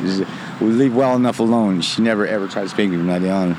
[0.61, 3.29] We leave well enough alone." She never ever tried to spank me from that day
[3.29, 3.57] on.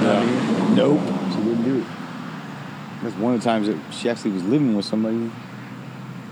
[0.00, 0.74] No.
[0.74, 1.00] Nope.
[1.32, 1.86] She wouldn't do it.
[3.02, 5.30] That's one of the times that she actually was living with somebody,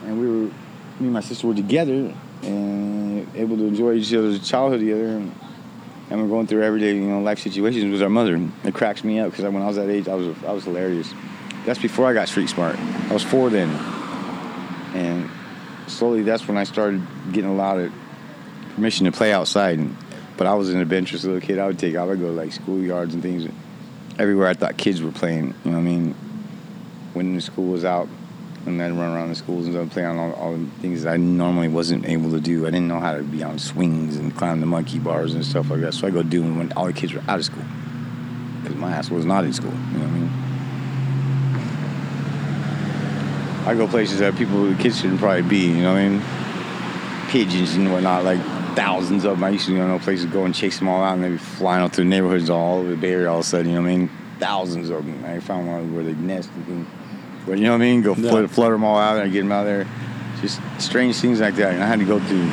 [0.04, 0.52] and we were, me
[1.00, 5.06] and my sister were together, and able to enjoy each other's childhood together.
[5.06, 5.34] And,
[6.10, 8.40] and we're going through everyday, you know, life situations with our mother.
[8.64, 11.12] It cracks me up because when I was that age, I was I was hilarious.
[11.64, 12.76] That's before I got street smart.
[12.78, 13.70] I was four then,
[14.94, 15.30] and
[15.86, 17.92] slowly that's when I started getting a lot of
[18.74, 19.78] permission to play outside.
[19.78, 19.96] And,
[20.42, 21.60] but I was an adventurous little kid.
[21.60, 23.48] I would take, I would go to like schoolyards and things.
[24.18, 25.54] Everywhere I thought kids were playing.
[25.64, 26.16] You know what I mean?
[27.12, 28.08] When the school was out,
[28.66, 31.16] and then run around the schools and play on all, all the things that I
[31.16, 32.66] normally wasn't able to do.
[32.66, 35.70] I didn't know how to be on swings and climb the monkey bars and stuff
[35.70, 35.94] like that.
[35.94, 37.62] So I go do them when all the kids were out of school
[38.62, 39.70] because my ass was not in school.
[39.70, 40.30] You know what I mean?
[43.68, 45.68] I go places that people, the kids shouldn't probably be.
[45.68, 46.20] You know what I mean?
[47.28, 48.40] Pigeons and whatnot, like
[48.74, 49.44] thousands of them.
[49.44, 51.38] I used to you know places go and chase them all out, and they'd be
[51.38, 53.70] flying through neighborhoods all over the Bay Area all of a sudden.
[53.70, 54.10] You know what I mean?
[54.38, 55.24] Thousands of them.
[55.24, 56.86] I found one where they nest and.
[57.46, 58.02] But you know what I mean?
[58.02, 59.86] Go flutter flood them all out and get them out there.
[60.40, 61.74] Just strange things like that.
[61.74, 62.50] And I had to go through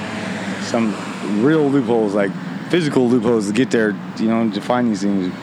[0.64, 2.32] some real loopholes, like
[2.70, 3.92] physical loopholes, to get there.
[4.18, 5.34] You know, to find these things.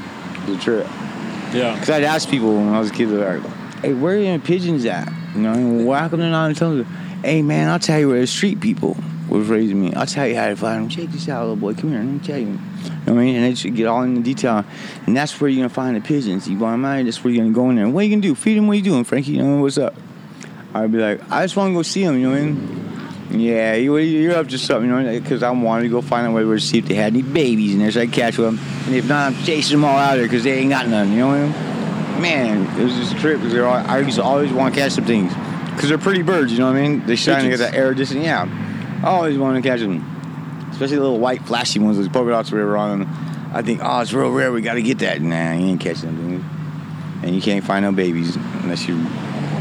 [0.47, 0.87] The trip.
[1.53, 1.75] Yeah.
[1.75, 3.43] Because I'd ask people when I was a kid, like,
[3.83, 5.13] "Hey, where are your pigeons at?
[5.35, 6.85] You know, why come they're not telling you?
[7.25, 8.97] Hey, man, I'll tell you where the street people
[9.29, 9.93] was raising me.
[9.95, 10.89] I'll tell you how to find them.
[10.89, 11.75] Check this out, little boy.
[11.75, 11.99] Come here.
[11.99, 12.47] Let me tell you.
[12.47, 12.61] You know
[13.07, 13.37] what I mean?
[13.37, 14.65] And they should get all in the detail.
[15.07, 16.49] And that's where you're going to find the pigeons.
[16.49, 17.89] You want them That's where you're going to go in there.
[17.89, 18.35] What are you going to do?
[18.35, 18.67] Feed them?
[18.67, 19.33] What are you doing, Frankie?
[19.33, 19.95] You know, what's up?
[20.75, 23.41] I'd be like, I just want to go see them, you know what I mean?
[23.41, 26.35] Yeah, you, you're up to something, you know, because I wanted to go find out
[26.35, 28.59] where to see if they had any babies in there so I catch them.
[28.87, 31.13] And if not, I'm chasing them all out of there because they ain't got none,
[31.13, 32.23] you know what I mean?
[32.23, 35.05] Man, it was just a trip because I used to always want to catch some
[35.05, 35.33] things
[35.75, 37.07] because they're pretty birds, you know what I mean?
[37.07, 38.45] They shine, they got that iridescence, yeah.
[39.07, 40.05] I always want to catch them,
[40.73, 43.09] especially the little white flashy ones with polka dots or whatever on them.
[43.55, 44.51] I think, oh, it's real rare.
[44.51, 45.23] We got to get that.
[45.23, 49.07] Nah, you ain't catching them, and you can't find no babies unless you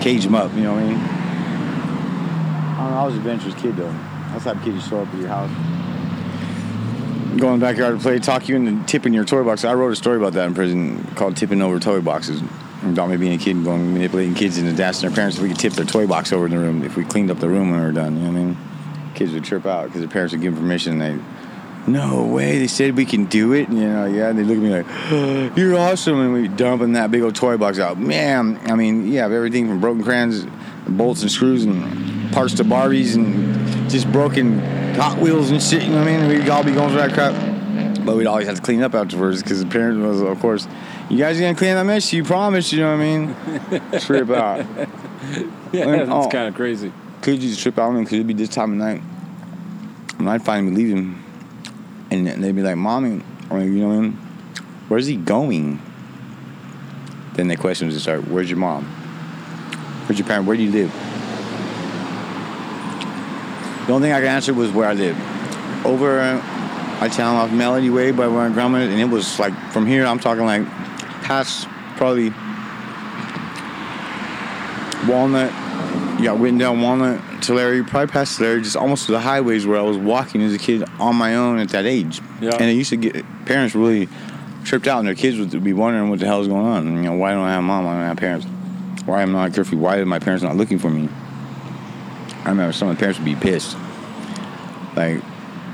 [0.01, 0.51] cage them up.
[0.55, 0.97] You know what I mean?
[0.97, 3.93] I, don't know, I was an adventurous kid though.
[4.31, 5.51] That's the type of kid you show up at your house.
[7.39, 9.63] Go in the backyard to play, talk you into tipping your toy box.
[9.63, 12.41] I wrote a story about that in prison called "Tipping Over Toy Boxes."
[12.81, 15.49] About me being a kid and going manipulating kids into asking their parents if we
[15.49, 17.69] could tip their toy box over in the room if we cleaned up the room
[17.69, 18.17] when we were done.
[18.17, 18.57] You know what I mean?
[19.15, 21.01] Kids would trip out because their parents would give them permission.
[21.01, 23.69] And they, no way, they said we can do it.
[23.69, 24.29] And, you know, yeah.
[24.29, 26.19] And they look at me like, oh, you're awesome.
[26.19, 27.99] And we dumping that big old toy box out.
[27.99, 30.45] Man, I mean, you yeah, everything from broken crayons,
[30.87, 34.59] bolts and screws, and parts to Barbies, and just broken
[34.95, 35.83] Hot Wheels and shit.
[35.83, 36.27] You know what I mean?
[36.27, 37.55] We'd all be going through that crap.
[38.05, 40.67] But we'd always have to clean up afterwards because the parents was, of course,
[41.09, 42.13] you guys are gonna clean that mess?
[42.13, 43.99] You promised, you know what I mean?
[43.99, 44.65] Trip out.
[45.71, 46.93] yeah, that's oh, kind of crazy.
[47.33, 49.01] Used to trip out on me because it'd be this time of night.
[50.19, 51.23] And I'd finally be leaving.
[52.11, 54.11] And they'd be like, Mommy, or, you know what I mean?
[54.87, 55.81] Where's he going?
[57.33, 58.85] Then the questions would start, Where's your mom?
[60.05, 60.45] Where's your parent?
[60.47, 60.91] Where do you live?
[63.87, 65.17] The only thing I could answer was where I live.
[65.85, 69.85] Over, I them off Melody Way by where my grandma, and it was like from
[69.85, 70.05] here.
[70.05, 70.65] I'm talking like
[71.23, 71.67] past
[71.97, 72.31] probably
[75.07, 75.64] Walnut.
[76.19, 79.77] Yeah, went down Walnut to Larry, probably past Larry, just almost to the highways where
[79.77, 82.21] I was walking as a kid on my own at that age.
[82.41, 82.55] Yeah.
[82.55, 84.07] And it used to get parents really
[84.63, 86.95] tripped out, and their kids would be wondering what the hell is going on.
[86.95, 87.85] You know, why don't I have mom?
[87.85, 88.47] Why don't I have parents?
[89.05, 89.77] Why am I not curfew?
[89.77, 91.09] Why are my parents not looking for me?
[92.43, 93.77] I remember some of the parents would be pissed.
[94.95, 95.21] Like,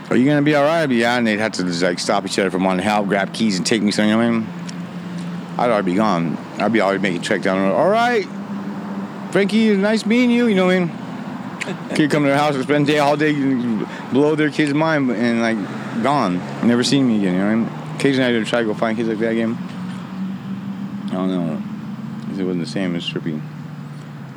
[0.09, 0.81] are you gonna be all right?
[0.81, 2.89] I'd be yeah, and they'd have to just like stop each other from wanting to
[2.89, 4.15] help, grab keys, and take me somewhere.
[4.15, 4.47] You know I mean?
[5.57, 6.37] I'd already be gone.
[6.57, 7.75] I'd be already making trek down the road.
[7.75, 8.27] All right,
[9.32, 10.47] Frankie, nice meeting you.
[10.47, 10.91] You know what I mean?
[11.95, 13.34] Kid come to their house and spend the day all day,
[14.11, 17.34] blow their kid's mind, and like gone, never seen me again.
[17.34, 17.55] You know what I
[17.89, 17.95] mean?
[17.97, 19.57] Occasionally I'd try to go find kids like that again.
[21.07, 21.61] I don't know.
[22.41, 23.39] It wasn't the same as trippy.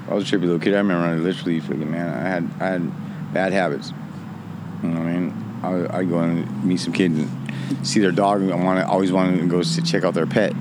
[0.09, 0.75] I was a trippy little kid.
[0.75, 2.09] I remember I literally freaking man.
[2.13, 3.93] I had I had bad habits.
[4.83, 5.45] You know what I mean?
[5.63, 8.43] I I'd go and meet some kids and see their dog.
[8.51, 10.53] I want to always wanted to go s- check out their pet.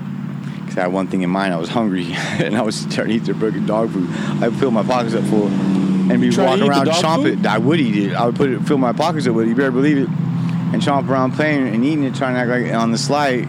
[0.76, 1.54] I had one thing in mind.
[1.54, 4.08] I was hungry and I was trying to eat their broken dog food.
[4.10, 7.40] I would fill my pockets up full and be walking around chomp food?
[7.40, 7.46] it.
[7.46, 8.14] I would eat it.
[8.14, 9.50] I would put it, fill my pockets up with it.
[9.50, 10.08] You better believe it.
[10.08, 13.46] And chomp around playing and eating it, trying to act like on the slide.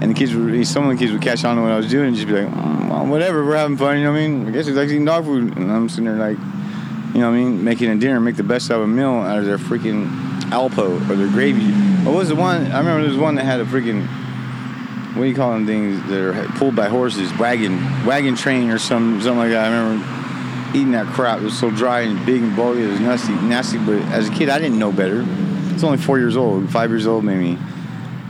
[0.00, 1.88] And the kids would, some of the kids would catch on to what I was
[1.90, 4.28] doing and just be like, "Mm, well, whatever, we're having fun, you know what I
[4.28, 4.46] mean?
[4.46, 5.56] I guess he likes eating dog food.
[5.56, 6.38] And I'm sitting there like,
[7.14, 9.08] you know what I mean, making a dinner, make the best out of a meal
[9.08, 10.08] out of their freaking
[10.50, 11.70] Alpo or their gravy.
[12.04, 12.70] What was the one?
[12.70, 14.06] I remember there was one that had a freaking,
[15.18, 17.36] what do you call them things that are pulled by horses?
[17.38, 17.74] Wagon,
[18.06, 19.66] wagon train or some, something like that.
[19.66, 20.18] I remember
[20.78, 21.40] eating that crap.
[21.40, 22.84] It was so dry and big and bulky.
[22.84, 23.78] It was nasty, nasty.
[23.78, 25.24] But as a kid, I didn't know better.
[25.74, 27.58] It's only four years old, five years old maybe.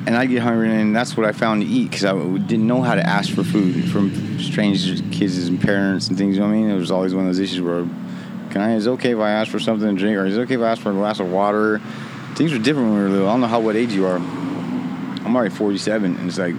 [0.06, 2.80] And I get hungry, and that's what I found to eat because I didn't know
[2.80, 6.36] how to ask for food from strangers, kids, and parents and things.
[6.36, 6.70] You know what I mean?
[6.70, 7.82] It was always one of those issues where,
[8.50, 8.76] can I?
[8.76, 10.62] Is it okay if I ask for something to drink, or is it okay if
[10.62, 11.82] I ask for a glass of water?
[12.34, 13.28] Things were different when we were little.
[13.28, 14.16] I don't know how what age you are.
[14.16, 16.54] I'm already 47, and it's like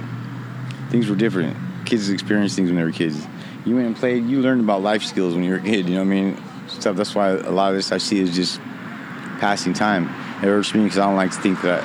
[0.89, 1.55] things were different.
[1.85, 3.25] Kids experienced things when they were kids.
[3.65, 4.25] You went and played.
[4.25, 5.87] You learned about life skills when you were a kid.
[5.87, 6.43] You know what I mean?
[6.67, 6.95] Stuff.
[6.95, 8.59] That's why a lot of this I see is just
[9.39, 10.05] passing time.
[10.37, 11.83] It hurts me because I don't like to think that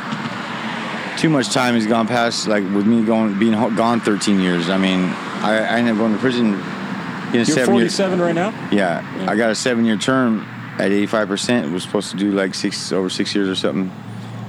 [1.19, 2.47] too much time has gone past.
[2.47, 4.69] Like with me going being gone 13 years.
[4.69, 6.55] I mean, I, I ended up going to prison.
[7.29, 7.97] In You're seven years.
[7.97, 8.51] 47 right now.
[8.71, 9.31] Yeah, Yeah.
[9.31, 10.47] I got a seven-year term
[10.79, 11.73] at 85%.
[11.73, 13.91] Was supposed to do like six over six years or something.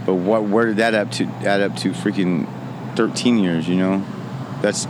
[0.06, 0.44] But what?
[0.44, 1.26] Where did that up to?
[1.26, 2.48] Add up to freaking
[2.96, 3.68] 13 years?
[3.68, 4.06] You know,
[4.66, 4.88] that's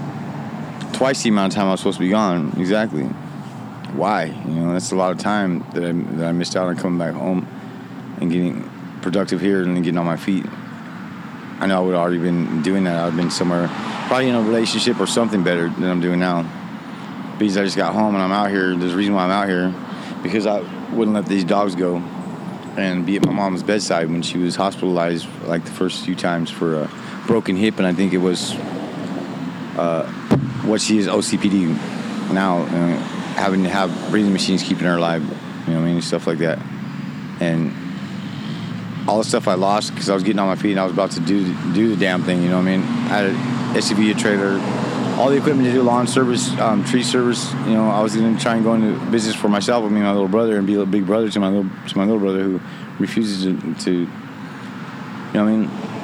[0.98, 2.54] twice the amount of time I was supposed to be gone.
[2.58, 3.04] Exactly.
[3.04, 4.26] Why?
[4.26, 6.98] You know, that's a lot of time that I that I missed out on coming
[6.98, 7.46] back home
[8.22, 8.70] and getting
[9.02, 10.46] productive here and getting on my feet.
[11.60, 12.96] I know I would have already been doing that.
[12.98, 13.68] I've been somewhere,
[14.08, 16.44] probably in a relationship or something better than I'm doing now
[17.38, 18.76] because I just got home and I'm out here.
[18.76, 19.74] There's a reason why I'm out here
[20.24, 20.60] because I
[20.94, 21.98] wouldn't let these dogs go
[22.78, 26.50] and be at my mom's bedside when she was hospitalized like the first few times
[26.50, 26.90] for a
[27.28, 28.54] broken hip and I think it was
[29.78, 30.06] uh,
[30.64, 31.68] what she is OCPD
[32.34, 32.98] now uh,
[33.36, 36.40] having to have breathing machines keeping her alive you know what I mean stuff like
[36.40, 36.60] that
[37.40, 37.74] and
[39.08, 40.94] all the stuff I lost because I was getting on my feet and I was
[40.94, 42.42] about to do do the damn thing.
[42.42, 42.82] You know what I mean?
[42.82, 43.36] I had an
[43.76, 44.60] SUV, a trailer,
[45.20, 47.54] all the equipment to do lawn service, um, tree service.
[47.66, 50.00] You know, I was going to try and go into business for myself with me
[50.00, 52.20] and my little brother and be a big brother to my little to my little
[52.20, 52.62] brother who
[53.00, 54.06] refuses to, to you
[55.34, 55.95] know what I mean.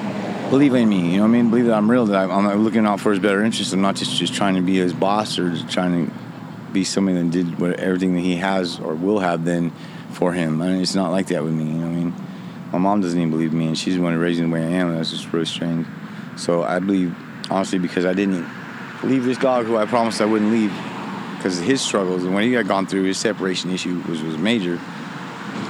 [0.52, 1.50] Believe in me, you know what I mean.
[1.50, 2.06] Believe that I'm real.
[2.08, 3.72] That I'm, looking out for his better interest.
[3.72, 6.14] I'm not just just trying to be his boss or just trying to
[6.74, 9.72] be somebody that did what everything that he has or will have then
[10.12, 10.62] for him.
[10.62, 11.64] I mean, it's not like that with me.
[11.64, 12.14] You know what I mean?
[12.74, 14.72] My mom doesn't even believe me, and she's the one who raised the way I
[14.72, 14.90] am.
[14.90, 15.88] And that's just really strange.
[16.36, 17.16] So I believe,
[17.50, 18.46] honestly, because I didn't
[19.04, 20.74] leave this dog who I promised I wouldn't leave,
[21.38, 24.82] because of his struggles and what he had gone through, his separation issue was major.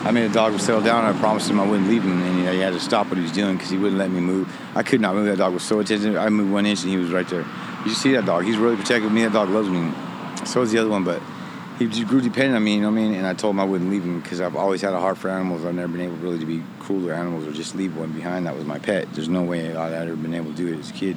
[0.03, 1.05] I made a dog would settle down.
[1.05, 3.31] I promised him I wouldn't leave him, and he, had to stop what he was
[3.31, 4.51] doing because he wouldn't let me move.
[4.75, 5.27] I could not move.
[5.27, 6.17] That dog was so attentive.
[6.17, 7.45] I moved one inch, and he was right there.
[7.85, 8.43] You see that dog.
[8.43, 9.21] He's really protective me.
[9.21, 9.91] That dog loves me.
[10.45, 11.21] So is the other one, but
[11.77, 12.75] he grew dependent on me.
[12.75, 13.13] You know what I mean?
[13.13, 15.29] And I told him I wouldn't leave him because I've always had a heart for
[15.29, 15.65] animals.
[15.65, 18.47] I've never been able really to be cruel to animals or just leave one behind.
[18.47, 19.07] That was my pet.
[19.13, 21.15] There's no way I'd ever been able to do it as a kid.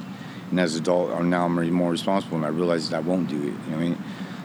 [0.50, 3.28] And as an adult, or now I'm more responsible, and I realize that I won't
[3.28, 3.44] do it.
[3.44, 3.98] You know what I mean?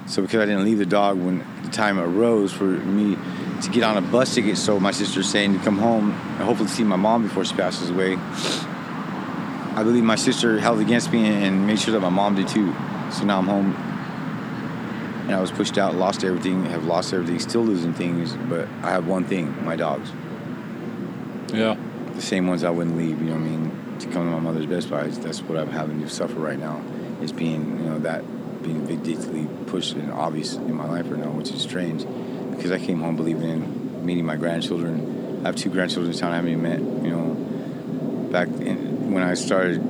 [0.09, 3.15] So because I didn't leave the dog when the time arose for me
[3.61, 6.67] to get on a bus ticket, so my sister's saying to come home and hopefully
[6.67, 8.15] see my mom before she passes away.
[8.15, 12.73] I believe my sister held against me and made sure that my mom did too.
[13.11, 13.75] So now I'm home
[15.27, 18.33] and I was pushed out, lost everything, have lost everything, still losing things.
[18.33, 20.11] But I have one thing: my dogs.
[21.53, 21.77] Yeah.
[22.15, 23.21] The same ones I wouldn't leave.
[23.21, 23.97] You know what I mean?
[23.99, 25.11] To come to my mother's bedside.
[25.11, 26.81] That's what I'm having to suffer right now.
[27.21, 28.23] Is being you know that
[28.63, 32.05] being vindictively pushed and obvious in my life right now, which is strange,
[32.51, 35.41] because I came home believing in meeting my grandchildren.
[35.43, 36.79] I have two grandchildren in town I haven't even met.
[36.79, 39.81] You know, back in, when I started,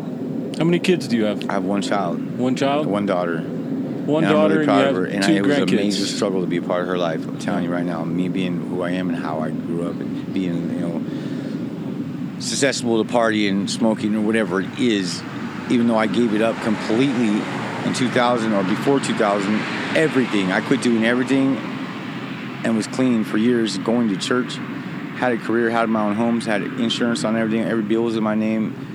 [0.58, 1.50] How many kids do you have?
[1.50, 3.40] I have one child, One child, one daughter.
[3.40, 5.08] one and daughter, I'm really proud and of you her.
[5.08, 7.28] have And I, it was a major struggle to be a part of her life.
[7.28, 9.96] I'm telling you right now, me being who I am and how I grew up
[10.00, 15.22] and being, you know, susceptible to party and smoking or whatever it is,
[15.70, 17.42] even though I gave it up completely
[17.90, 19.56] in 2000 or before 2000,
[19.98, 20.52] everything.
[20.52, 21.58] I quit doing everything
[22.64, 24.56] and was clean for years, going to church,
[25.18, 28.24] had a career, had my own homes, had insurance on everything, every bill was in
[28.24, 28.86] my name.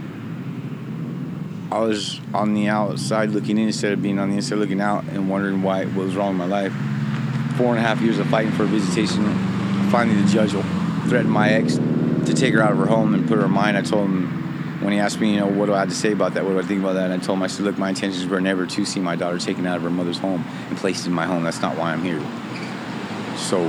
[1.73, 5.03] I was on the outside looking in instead of being on the inside looking out
[5.05, 6.73] and wondering why what was wrong with my life.
[7.57, 9.25] Four and a half years of fighting for a visitation.
[9.91, 10.53] Finally, the judge
[11.09, 13.75] threatened my ex to take her out of her home and put her in mine.
[13.75, 14.44] I told him
[14.85, 16.45] when he asked me, you know, what do I have to say about that?
[16.45, 17.11] What do I think about that?
[17.11, 19.39] And I told him, I said, look, my intentions were never to see my daughter
[19.39, 21.43] taken out of her mother's home and placed in my home.
[21.43, 22.21] That's not why I'm here.
[23.39, 23.67] So,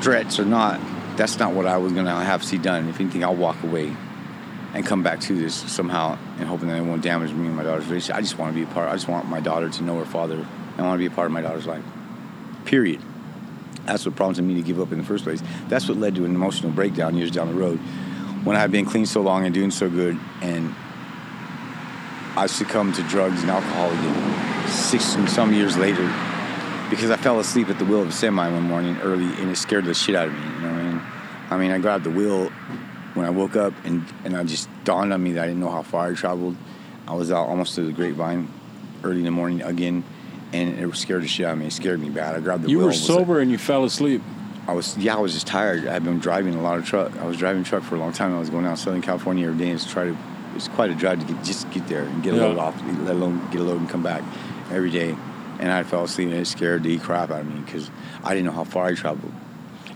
[0.00, 0.80] threats or not,
[1.18, 2.88] that's not what I was gonna have to see done.
[2.88, 3.94] If anything, I'll walk away
[4.72, 7.62] and come back to this somehow and hoping that it won't damage me and my
[7.62, 8.16] daughter's relationship.
[8.16, 8.88] I just want to be a part.
[8.88, 10.46] I just want my daughter to know her father.
[10.78, 11.84] I want to be a part of my daughter's life.
[12.64, 13.02] Period.
[13.84, 15.42] That's what prompted me to give up in the first place.
[15.68, 17.78] That's what led to an emotional breakdown years down the road.
[18.44, 20.74] When I had been clean so long and doing so good, and
[22.36, 26.04] I succumbed to drugs and alcohol again six and some years later
[26.90, 29.56] because I fell asleep at the wheel of a semi one morning early and it
[29.56, 30.40] scared the shit out of me.
[30.40, 31.02] You know what I mean?
[31.50, 32.48] I mean, I grabbed the wheel
[33.14, 35.70] when I woke up and, and I just dawned on me that I didn't know
[35.70, 36.56] how far I traveled.
[37.06, 38.48] I was out almost to the grapevine
[39.02, 40.04] early in the morning again
[40.52, 41.66] and it scared the shit out of me.
[41.66, 42.36] It scared me bad.
[42.36, 42.82] I grabbed the You wheel.
[42.82, 44.22] You were was like- sober and you fell asleep.
[44.68, 45.86] I was yeah, I was just tired.
[45.88, 47.16] I've been driving a lot of truck.
[47.18, 48.34] I was driving truck for a long time.
[48.34, 50.16] I was going out Southern California every day and try to.
[50.54, 52.42] It's quite a drive to get just get there and get a Yeah.
[52.44, 54.22] load off, let alone get a load and come back
[54.70, 55.16] every day.
[55.58, 57.90] And I fell asleep and it scared the crap out of me because
[58.22, 59.32] I didn't know how far I traveled.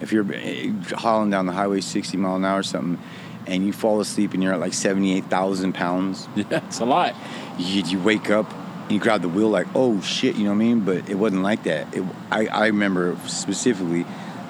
[0.00, 2.98] If you're eh, hauling down the highway 60 mile an hour or something,
[3.46, 7.14] and you fall asleep and you're at like 78,000 pounds, Yeah, it's a lot.
[7.58, 8.50] you, you wake up
[8.84, 11.14] and you grab the wheel like oh shit you know what i mean but it
[11.14, 12.02] wasn't like that it,
[12.32, 14.04] I, I remember specifically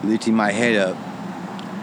[0.04, 0.96] lifting my head up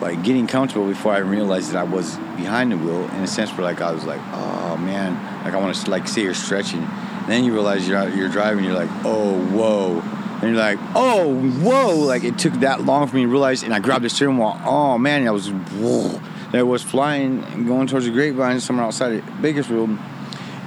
[0.01, 3.51] like getting comfortable before i realized that i was behind the wheel in a sense
[3.51, 5.13] where like i was like oh man
[5.43, 8.63] like i want to like you're stretching and then you realize you're out, you're driving
[8.63, 9.99] you're like oh whoa
[10.41, 13.74] and you're like oh whoa like it took that long for me to realize and
[13.74, 16.20] i grabbed the steering wheel oh man i was whoa
[16.51, 19.89] I was flying and going towards the grapevine somewhere outside of Bakersfield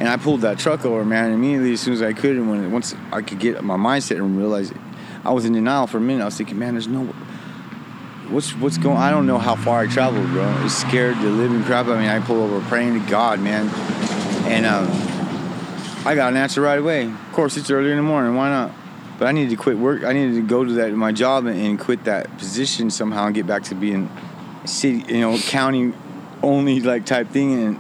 [0.03, 2.37] and I pulled that truck over, man, immediately as soon as I could.
[2.37, 4.77] And when once I could get my mindset and realize it,
[5.25, 6.23] I was in denial for a minute.
[6.23, 7.15] I was thinking, man, there's no.
[8.33, 8.97] What's what's going?
[8.97, 10.43] I don't know how far I traveled, bro.
[10.43, 11.87] I was scared the living crap.
[11.87, 13.69] I mean, I pulled over praying to God, man,
[14.47, 14.89] and um,
[16.07, 17.05] I got an answer right away.
[17.05, 18.35] Of course, it's early in the morning.
[18.35, 18.73] Why not?
[19.19, 20.05] But I needed to quit work.
[20.05, 23.35] I needed to go to that my job and, and quit that position somehow and
[23.35, 24.11] get back to being
[24.65, 25.93] city, you know, county
[26.43, 27.79] only like type thing and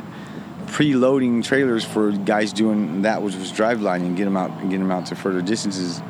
[0.66, 4.78] preloading trailers for guys doing that, which was driveline and get them out and get
[4.78, 6.02] them out to further distances.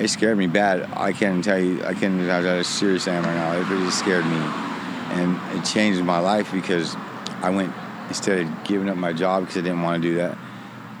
[0.00, 0.88] It scared me bad.
[0.94, 1.84] I can't tell you.
[1.84, 3.52] I can't tell you how serious I am right now.
[3.60, 6.96] It really scared me, and it changed my life because
[7.42, 7.72] I went
[8.08, 10.38] instead of giving up my job because I didn't want to do that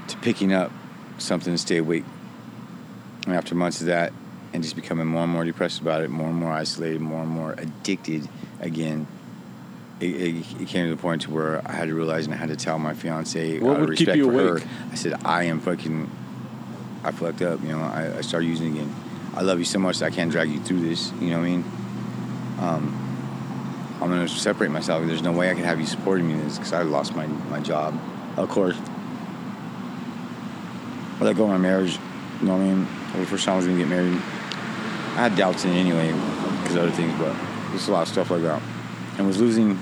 [0.08, 0.70] to picking up
[1.18, 2.04] something to stay awake.
[3.26, 4.12] And after months of that,
[4.52, 7.30] and just becoming more and more depressed about it, more and more isolated, more and
[7.30, 8.28] more addicted
[8.60, 9.06] again.
[10.00, 12.38] It, it, it came to the point to where I had to realize and I
[12.38, 14.62] had to tell my fiance What out of respect you for awake?
[14.64, 14.70] her.
[14.90, 16.10] I said, I am fucking,
[17.02, 17.62] I fucked up.
[17.62, 18.94] You know, I, I started using again.
[19.34, 21.12] I love you so much that I can't drag you through this.
[21.20, 21.64] You know what I mean?
[22.58, 25.06] Um, I'm gonna separate myself.
[25.06, 27.26] There's no way I can have you supporting me in this because I lost my
[27.26, 27.98] my job.
[28.36, 28.76] Of course,
[31.20, 31.98] I let go of my marriage.
[32.40, 32.86] You know what I mean?
[33.18, 36.12] The first time I was gonna get married, I had doubts in it anyway
[36.62, 37.34] because other things, but
[37.70, 38.62] there's a lot of stuff like that.
[39.18, 39.78] And was losing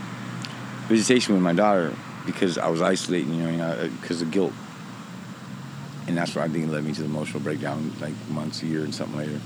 [0.89, 1.95] visitation with my daughter
[2.27, 4.53] because I was isolating, you know, because of guilt.
[6.09, 8.83] And that's what I think led me to the emotional breakdown, like months, a year,
[8.83, 9.39] and something later.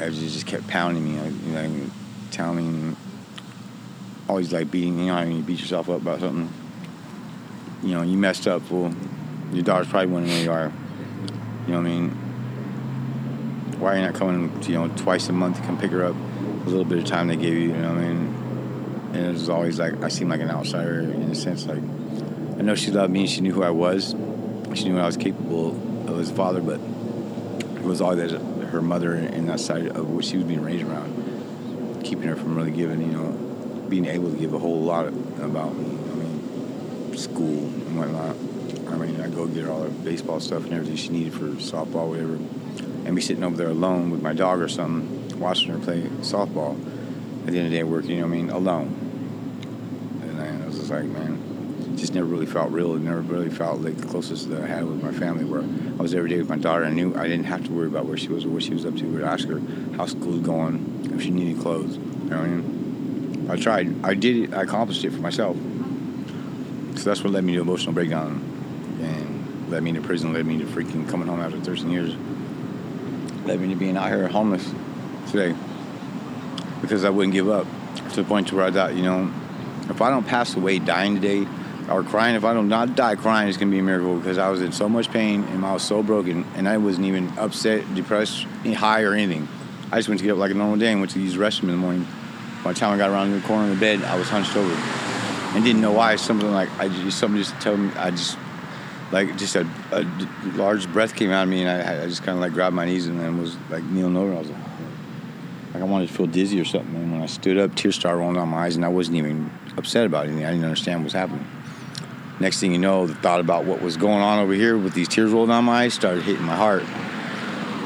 [0.00, 1.90] It just just kept pounding me, like, you know,
[2.32, 2.96] telling me,
[4.28, 6.52] always like beating, you know, how you beat yourself up about something.
[7.84, 8.92] You know, you messed up, well,
[9.52, 10.72] your daughter's probably wondering where you are.
[11.66, 12.10] You know what I mean?
[13.78, 16.16] Why are you not coming, you know, twice a month to come pick her up?
[16.66, 18.34] A little bit of time they gave you, you know what I mean?
[19.14, 21.66] And it was always like, I seemed like an outsider in a sense.
[21.66, 24.14] Like, I know she loved me, and she knew who I was,
[24.76, 25.70] she knew I was capable
[26.08, 26.80] of as a father, but
[27.76, 30.84] it was all that her mother and that side of what she was being raised
[30.84, 33.32] around, keeping her from really giving, you know,
[33.88, 35.86] being able to give a whole lot about me.
[35.86, 38.36] I mean, school and whatnot.
[38.92, 41.46] I mean, I go get her all her baseball stuff and everything she needed for
[41.56, 42.34] softball, whatever,
[43.04, 46.78] and be sitting over there alone with my dog or something, watching her play softball.
[47.46, 48.94] At the end of the day, working, you know I mean, alone.
[50.22, 51.49] And I was just like, man,
[52.00, 52.94] just never really felt real.
[52.94, 56.14] Never really felt like the closest that I had with my family, where I was
[56.14, 56.84] every day with my daughter.
[56.84, 58.86] I knew I didn't have to worry about where she was or what she was
[58.86, 59.06] up to.
[59.06, 59.60] I would ask her
[59.96, 61.96] how school's going, if she needed clothes.
[61.96, 63.50] You know what I mean?
[63.50, 64.04] I tried.
[64.04, 64.54] I did it.
[64.54, 65.56] I accomplished it for myself.
[66.96, 68.42] So that's what led me to emotional breakdown
[69.00, 72.14] and led me to prison, led me to freaking coming home after 13 years,
[73.46, 74.72] led me to being out here homeless
[75.30, 75.54] today
[76.80, 77.66] because I wouldn't give up
[78.10, 79.30] to the point to where I thought, you know,
[79.88, 81.46] if I don't pass away dying today
[81.90, 84.48] or crying, if I don't not die crying, it's gonna be a miracle because I
[84.48, 87.94] was in so much pain and I was so broken and I wasn't even upset,
[87.94, 89.48] depressed, high or anything.
[89.90, 91.40] I just went to get up like a normal day and went to use the
[91.40, 92.06] restroom in the morning.
[92.62, 94.72] By the time I got around the corner of the bed, I was hunched over
[94.72, 96.14] and didn't know why.
[96.16, 98.38] Something like I just somebody just told me I just
[99.10, 100.06] like just a, a
[100.54, 102.84] large breath came out of me and I, I just kind of like grabbed my
[102.84, 104.32] knees and then was like kneeling over.
[104.32, 104.60] I was like,
[105.74, 106.94] like I wanted to feel dizzy or something.
[106.94, 109.50] And when I stood up, tears started rolling down my eyes, and I wasn't even
[109.76, 110.44] upset about anything.
[110.44, 111.46] I didn't understand what was happening.
[112.40, 115.08] Next thing you know, the thought about what was going on over here with these
[115.08, 116.84] tears rolling down my eyes started hitting my heart.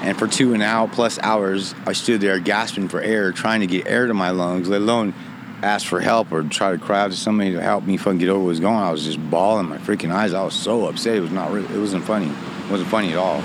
[0.05, 3.63] And for two and a half plus hours, I stood there gasping for air, trying
[3.63, 5.13] to get air to my lungs, let alone
[5.61, 8.29] ask for help or try to cry out to somebody to help me fucking get
[8.29, 8.85] over what was going on.
[8.85, 10.33] I was just bawling my freaking eyes.
[10.35, 11.17] I was so upset.
[11.17, 12.27] It was not really, it wasn't funny.
[12.29, 13.43] It wasn't funny at all.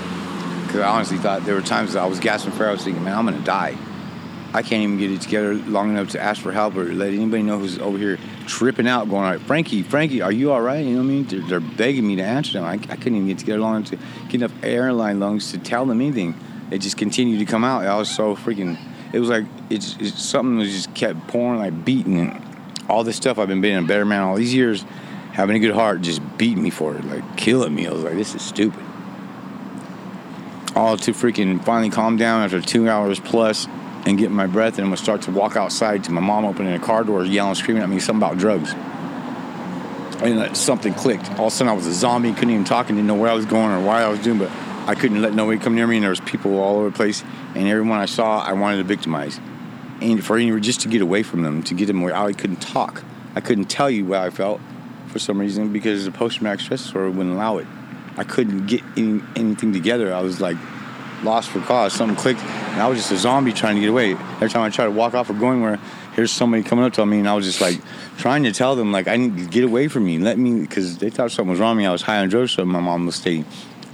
[0.66, 2.68] Because I honestly thought there were times that I was gasping for air.
[2.68, 3.76] I was thinking, man, I'm going to die.
[4.52, 7.42] I can't even get it together long enough to ask for help or let anybody
[7.42, 8.18] know who's over here
[8.50, 10.84] tripping out, going, all right, Frankie, Frankie, are you all right?
[10.84, 11.24] You know what I mean?
[11.24, 12.64] They're, they're begging me to answer them.
[12.64, 13.96] I, I, couldn't even get together long to
[14.28, 16.34] get enough airline lungs to tell them anything.
[16.70, 17.86] It just continued to come out.
[17.86, 18.76] I was so freaking.
[19.12, 22.44] It was like it's, it's something that just kept pouring, like beating.
[22.88, 24.84] All this stuff I've been being a better man all these years,
[25.32, 27.86] having a good heart, just beating me for it, like killing me.
[27.86, 28.84] I was like, this is stupid.
[30.74, 33.68] All to freaking finally calm down after two hours plus
[34.06, 36.78] and get my breath and gonna start to walk outside to my mom opening a
[36.78, 38.74] car door, yelling, screaming at me something about drugs.
[40.22, 41.30] And something clicked.
[41.38, 43.30] All of a sudden I was a zombie, couldn't even talk and didn't know where
[43.30, 44.50] I was going or why I was doing, but
[44.86, 47.22] I couldn't let nobody come near me and there was people all over the place
[47.54, 49.40] and everyone I saw I wanted to victimize.
[50.00, 52.60] And for any just to get away from them, to get them where I couldn't
[52.60, 53.02] talk.
[53.34, 54.60] I couldn't tell you what I felt
[55.08, 57.66] for some reason because the post traumatic stress disorder wouldn't allow it.
[58.16, 60.12] I couldn't get any, anything together.
[60.12, 60.56] I was like
[61.22, 61.92] lost for cause.
[61.92, 64.12] Something clicked, and I was just a zombie trying to get away.
[64.12, 65.78] Every time I tried to walk off or going where,
[66.14, 67.80] here's somebody coming up to me, and I was just like
[68.18, 70.18] trying to tell them like I need to get away from me.
[70.18, 71.86] Let me, because they thought something was wrong with me.
[71.86, 73.44] I was high on drugs, so my mom was stating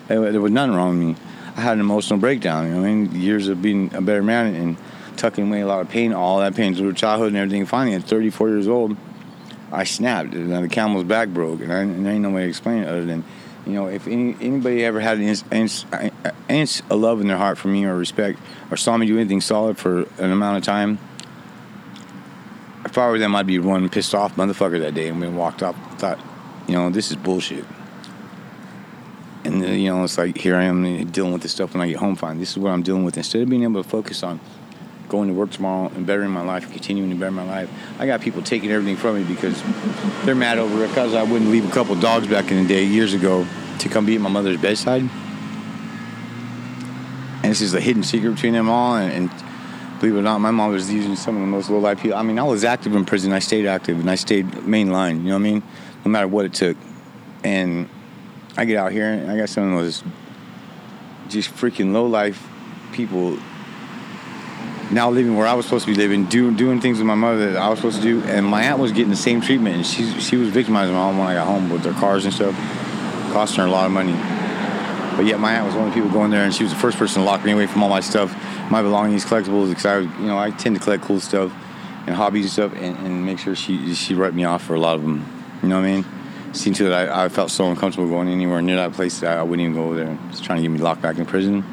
[0.09, 1.17] there was nothing wrong with me.
[1.57, 2.67] I had an emotional breakdown.
[2.67, 4.77] You know, I mean, years of being a better man and
[5.17, 7.67] tucking away a lot of pain, all that pain through childhood and everything.
[7.67, 8.97] Finally, at 34 years old,
[9.73, 12.49] I snapped, and the camel's back broke, and I, and I ain't no way to
[12.49, 13.25] explain it other than
[13.67, 15.85] you know, if any, anybody ever had an inch,
[16.49, 18.39] inch of love in their heart for me or respect
[18.71, 20.99] or saw me do anything solid for an amount of time,
[22.85, 25.63] if I were them, I'd be one pissed off motherfucker that day and we walked
[25.63, 25.77] off.
[25.99, 26.21] Thought,
[26.69, 27.65] you know, this is bullshit.
[29.45, 31.97] And you know, it's like here I am dealing with this stuff when I get
[31.97, 32.17] home.
[32.17, 33.17] Fine, this is what I'm dealing with.
[33.17, 34.41] Instead of being able to focus on
[35.09, 37.71] going to work tomorrow and bettering my life, continuing to better my life.
[37.99, 39.63] I got people taking everything from me because
[40.25, 42.85] they're mad over it because I wouldn't leave a couple dogs back in the day
[42.85, 43.47] years ago
[43.79, 45.03] to come be at my mother's bedside.
[47.43, 48.97] And this is a hidden secret between them all.
[48.97, 49.31] And, and
[50.01, 52.19] believe it or not, my mom was using some of the most low life people.
[52.19, 53.33] I mean, I was active in prison.
[53.33, 55.19] I stayed active and I stayed main line.
[55.19, 55.63] You know what I mean?
[56.05, 56.77] No matter what it took.
[57.45, 57.89] And
[58.57, 60.03] I get out here and I got some of those
[61.29, 62.49] just freaking low life
[62.93, 63.39] people
[64.91, 67.53] now living where I was supposed to be living, do, doing things with my mother
[67.53, 69.87] that I was supposed to do, and my aunt was getting the same treatment, and
[69.87, 72.55] she she was victimizing my mom when I got home with their cars and stuff,
[73.33, 74.13] costing her a lot of money.
[75.17, 76.79] But yet my aunt was one of the people going there, and she was the
[76.79, 78.33] first person to lock me away from all my stuff,
[78.71, 81.53] my belongings, collectibles, because I, you know, I tend to collect cool stuff
[82.07, 84.81] and hobbies and stuff, and, and make sure she she wrote me off for a
[84.81, 85.27] lot of them.
[85.63, 86.05] You know what I mean?
[86.53, 89.41] Seeing to that I, I felt so uncomfortable going anywhere near that place that I,
[89.41, 90.19] I wouldn't even go over there.
[90.31, 91.65] Just trying to get me locked back in prison,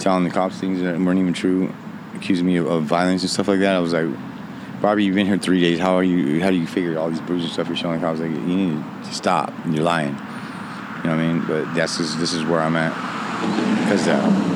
[0.00, 1.72] telling the cops things that weren't even true
[2.20, 3.74] accusing me of, violence and stuff like that.
[3.74, 4.08] I was like,
[4.80, 5.78] Bobby, you've been here three days.
[5.78, 6.40] How are you?
[6.40, 8.02] How do you figure all these bruises and stuff you're showing?
[8.04, 9.52] I was like, you need to stop.
[9.66, 10.14] You're lying.
[10.14, 11.46] You know what I mean?
[11.46, 12.92] But that's just, this is where I'm at
[13.84, 14.50] because uh,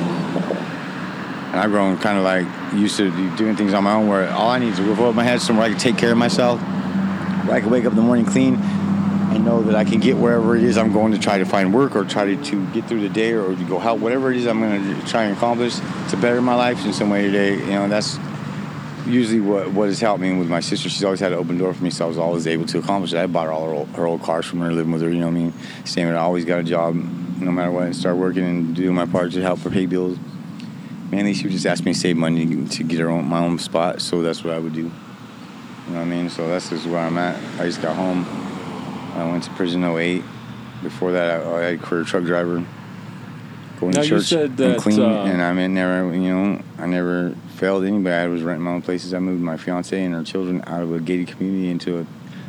[1.51, 4.49] and I've grown kind of like used to doing things on my own where all
[4.49, 6.59] I need is a roof over my head somewhere I can take care of myself.
[6.59, 8.55] Where I can wake up in the morning clean
[9.37, 11.95] know that I can get wherever it is I'm going to try to find work
[11.95, 14.47] or try to, to get through the day or to go help whatever it is
[14.47, 15.75] I'm going to try and accomplish
[16.09, 17.55] to better my life in some way today.
[17.55, 18.17] You know, that's
[19.05, 20.89] usually what what has helped me with my sister.
[20.89, 23.13] She's always had an open door for me, so I was always able to accomplish
[23.13, 23.17] it.
[23.17, 25.09] I bought all her old, her old cars from her, living with her.
[25.09, 25.53] You know what I mean?
[25.85, 29.05] Same I always got a job, no matter what, and start working and doing my
[29.05, 30.17] part to help her pay bills.
[31.11, 33.59] Mainly, she would just ask me to save money to get her own my own
[33.59, 34.91] spot, so that's what I would do.
[35.87, 36.29] You know what I mean?
[36.29, 37.35] So that's just where I'm at.
[37.59, 38.25] I just got home.
[39.15, 40.23] I went to prison 08.
[40.83, 42.63] Before that, I, I had a career truck driver.
[43.79, 46.33] Going Now, to you church said and that, clean, uh, and I mean, never, you
[46.33, 48.13] know, I never failed anybody.
[48.15, 49.13] I was renting my own places.
[49.13, 52.05] I moved my fiance and her children out of a gated community into a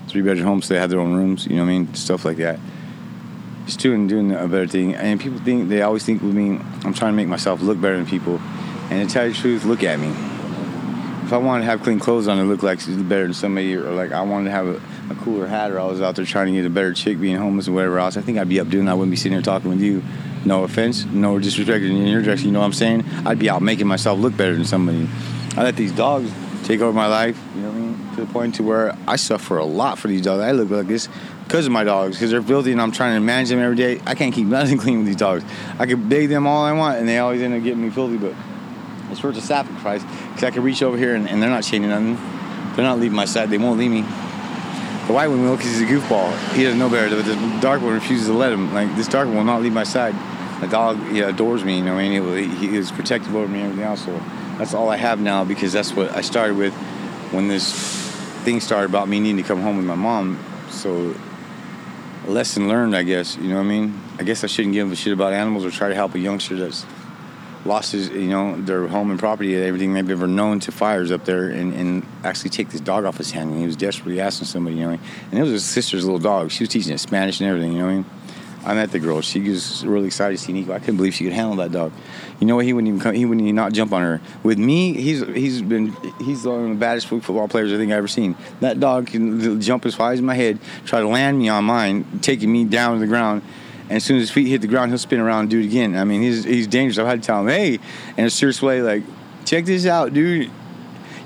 [0.09, 1.47] three bedroom home, so they had their own rooms.
[1.47, 1.95] You know what I mean?
[1.95, 2.61] Stuff like that.
[3.65, 4.95] Just doing doing a better thing.
[4.95, 7.97] And people think they always think with me, I'm trying to make myself look better
[7.97, 8.39] than people.
[8.91, 10.15] And to tell you the truth, look at me.
[11.27, 13.91] If I wanted to have clean clothes on and look like better than somebody, or
[13.91, 16.47] like I wanted to have a, a cooler hat, or I was out there trying
[16.47, 18.69] to get a better chick, being homeless or whatever else, I think I'd be up
[18.69, 18.85] doing.
[18.85, 18.93] that.
[18.93, 20.05] I wouldn't be sitting here talking with you.
[20.45, 22.47] No offense, no disrespect in your direction.
[22.47, 23.05] You know what I'm saying?
[23.25, 25.09] I'd be out making myself look better than somebody.
[25.57, 27.37] I let these dogs take over my life.
[27.57, 28.11] You know what I mean?
[28.15, 30.45] To the point to where I suffer a lot for these dogs.
[30.45, 31.09] I look like this
[31.43, 34.01] because of my dogs, because they're filthy, and I'm trying to manage them every day.
[34.07, 35.43] I can't keep nothing clean with these dogs.
[35.81, 38.17] I can bathe them all I want, and they always end up getting me filthy,
[38.17, 38.33] but.
[39.17, 41.89] It's worth a sacrifice because I can reach over here and, and they're not changing
[41.89, 42.17] nothing.
[42.77, 43.49] They're not leaving my side.
[43.49, 44.03] They won't leave me.
[44.03, 46.37] The white one will because he's a goofball.
[46.53, 47.09] He doesn't know better.
[47.09, 48.75] The, the dark one refuses to let him.
[48.75, 50.15] Like this dark one will not leave my side.
[50.61, 51.79] The dog he adores me.
[51.79, 54.05] You know, I mean, he, he is protective over me and everything else.
[54.05, 54.13] So
[54.59, 56.75] that's all I have now because that's what I started with
[57.33, 57.73] when this
[58.45, 60.39] thing started about me needing to come home with my mom.
[60.69, 61.15] So
[62.27, 63.39] lesson learned, I guess.
[63.39, 63.99] You know what I mean?
[64.19, 66.55] I guess I shouldn't give a shit about animals or try to help a youngster
[66.55, 66.85] that's
[67.67, 71.11] lost his, you know, their home and property and everything they've ever known to fires
[71.11, 73.51] up there and, and actually take this dog off his hand.
[73.51, 74.99] And he was desperately asking somebody, you know,
[75.31, 76.51] and it was his sister's little dog.
[76.51, 78.07] She was teaching it Spanish and everything, you know I mean?
[78.67, 79.21] I met the girl.
[79.21, 80.73] She was really excited to see Nico.
[80.73, 81.93] I couldn't believe she could handle that dog.
[82.41, 82.65] You know what?
[82.65, 83.15] He wouldn't even come.
[83.15, 84.21] He wouldn't even not jump on her.
[84.43, 87.99] With me, he's he's been he's one of the baddest football players I think I've
[87.99, 88.35] ever seen.
[88.59, 92.19] That dog can jump as high as my head, try to land me on mine,
[92.23, 93.43] taking me down to the ground.
[93.89, 95.67] And as soon as his feet hit the ground, he'll spin around and do it
[95.67, 95.97] again.
[95.97, 96.99] I mean, he's he's dangerous.
[96.99, 97.79] I've had to tell him, hey,
[98.17, 99.05] in a serious way, like,
[99.45, 100.51] check this out, dude.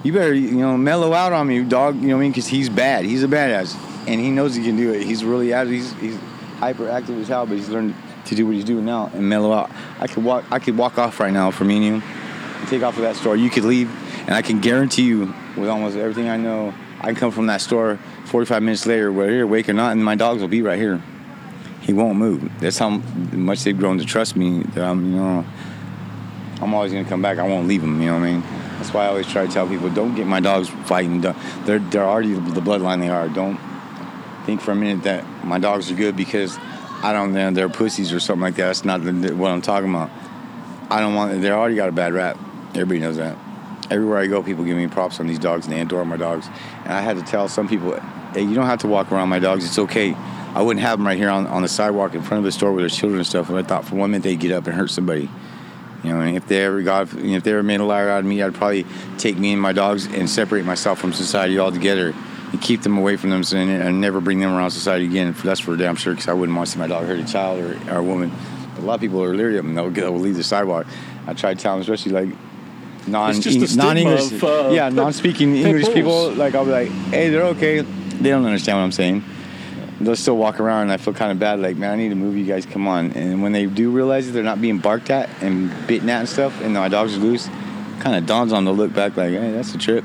[0.02, 1.96] You better, you know, mellow out on me, dog.
[1.96, 2.30] You know what I mean?
[2.32, 3.04] Because he's bad.
[3.04, 5.02] He's a badass, and he knows he can do it.
[5.02, 5.72] He's really active.
[5.72, 6.16] He's he's
[6.58, 7.94] hyperactive as hell, but he's learned
[8.26, 9.70] to do what he's doing now and mellow out.
[9.98, 10.44] I could walk.
[10.50, 13.16] I could walk off right now for me and you, and take off of that
[13.16, 13.36] store.
[13.36, 13.90] You could leave,
[14.26, 17.62] and I can guarantee you, with almost everything I know, I can come from that
[17.62, 20.78] store 45 minutes later, whether you're awake or not, and my dogs will be right
[20.78, 21.02] here.
[21.80, 22.50] He won't move.
[22.60, 24.62] That's how much they've grown to trust me.
[24.74, 25.44] That I'm, you know,
[26.60, 27.38] I'm always gonna come back.
[27.38, 28.00] I won't leave them.
[28.00, 28.42] You know what I mean?
[28.76, 31.20] That's why I always try to tell people, don't get my dogs fighting.
[31.20, 33.28] They're they're already the bloodline they are.
[33.28, 33.58] Don't
[34.46, 36.58] think for a minute that my dogs are good because
[37.02, 38.66] I don't know they're pussies or something like that.
[38.66, 40.10] That's not what I'm talking about.
[40.90, 41.40] I don't want.
[41.40, 42.38] They already got a bad rap.
[42.70, 43.38] Everybody knows that.
[43.90, 46.48] Everywhere I go, people give me props on these dogs and they adore my dogs.
[46.84, 47.98] And I had to tell some people,
[48.32, 49.64] hey, you don't have to walk around my dogs.
[49.64, 50.14] It's okay.
[50.54, 52.72] I wouldn't have them right here on, on the sidewalk in front of the store
[52.72, 53.48] with their children and stuff.
[53.48, 55.28] And I thought for one minute they'd get up and hurt somebody.
[56.02, 58.24] You know, and if they ever got, if they ever made a liar out of
[58.24, 58.86] me, I'd probably
[59.18, 62.14] take me and my dogs and separate myself from society altogether
[62.52, 65.34] and keep them away from them and, and never bring them around society again.
[65.44, 67.60] That's for damn sure, because I wouldn't want to see my dog hurt a child
[67.60, 68.32] or, or a woman.
[68.74, 69.74] But a lot of people are leery of them.
[69.74, 70.86] They'll, they'll leave the sidewalk.
[71.26, 72.38] I try to tell them, especially like
[73.06, 76.32] non It's just a non-English, of, uh, yeah, non-speaking English people.
[76.32, 77.80] Like I'll be like, hey, they're okay.
[77.82, 79.22] They don't understand what I'm saying.
[80.00, 81.60] They'll still walk around, and I feel kind of bad.
[81.60, 82.36] Like, man, I need to move.
[82.36, 83.12] You guys, come on.
[83.12, 86.28] And when they do realize that they're not being barked at and bitten at and
[86.28, 87.48] stuff, and my dogs are loose,
[88.00, 90.04] kind of dawns on them to look back like, hey, that's a trip.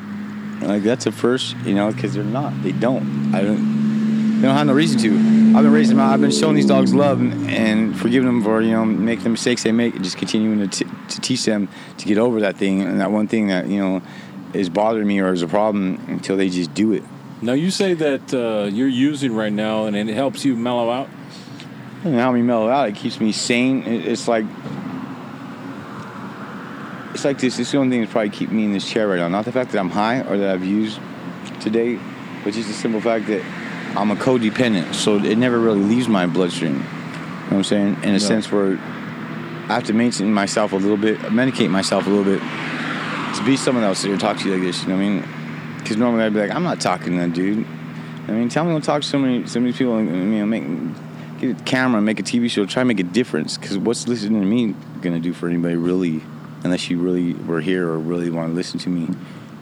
[0.61, 2.61] Like that's a first, you know, because they're not.
[2.63, 3.33] They don't.
[3.33, 4.41] I don't.
[4.41, 5.57] They don't have no reason to.
[5.57, 6.05] I've been raising them.
[6.05, 9.63] I've been showing these dogs love and, forgiving them for you know making the mistakes
[9.63, 12.81] they make, and just continuing to, t- to teach them to get over that thing
[12.81, 14.01] and that one thing that you know
[14.53, 17.03] is bothering me or is a problem until they just do it.
[17.41, 21.09] Now you say that uh, you're using right now, and it helps you mellow out.
[22.03, 23.83] And how me mellow out, it keeps me sane.
[23.83, 24.45] It's like
[27.13, 27.57] it's like this.
[27.57, 29.27] This is the only thing that's probably keeping me in this chair right now.
[29.27, 30.99] Not the fact that I'm high or that I've used
[31.61, 31.99] today,
[32.43, 33.43] but just the simple fact that
[33.97, 36.73] I'm a codependent, so it never really leaves my bloodstream.
[36.75, 37.97] You know what I'm saying?
[38.03, 38.17] In a Yeah.
[38.19, 38.77] sense where
[39.67, 43.57] I have to maintain myself a little bit, medicate myself a little bit to be
[43.57, 44.83] someone else here and talk to you like this.
[44.83, 45.23] You know what I mean?
[45.85, 47.63] Because normally I'd be like, I'm not talking to that dude.
[48.27, 50.45] I mean, tell me to talk to so many, so many people, and you know,
[50.47, 50.63] make
[51.39, 53.55] get a camera, make a TV show, try to make a difference.
[53.55, 56.23] Because what's listening to me gonna do for anybody really,
[56.63, 59.15] unless you really were here or really want to listen to me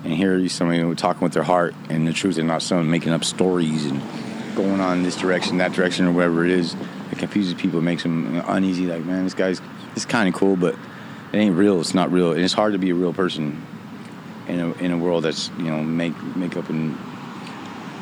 [0.06, 3.26] and hear somebody talking with their heart and the truth, and not someone making up
[3.26, 4.02] stories and
[4.56, 6.74] going on this direction, that direction, or whatever it is.
[7.12, 8.86] It confuses people, it makes them uneasy.
[8.88, 9.62] Like, man, this guy's
[9.94, 10.74] it's kind of cool, but
[11.34, 11.82] it ain't real.
[11.82, 13.62] It's not real, and it's hard to be a real person
[14.48, 16.94] in a in a world that's you know make makeup and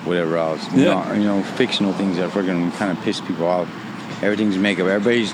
[0.06, 0.66] whatever else.
[0.74, 1.06] You Yeah.
[1.08, 3.68] know, you know, fictional things that are freaking kind of piss people off.
[4.24, 4.88] Everything's makeup.
[4.88, 5.34] Everybody's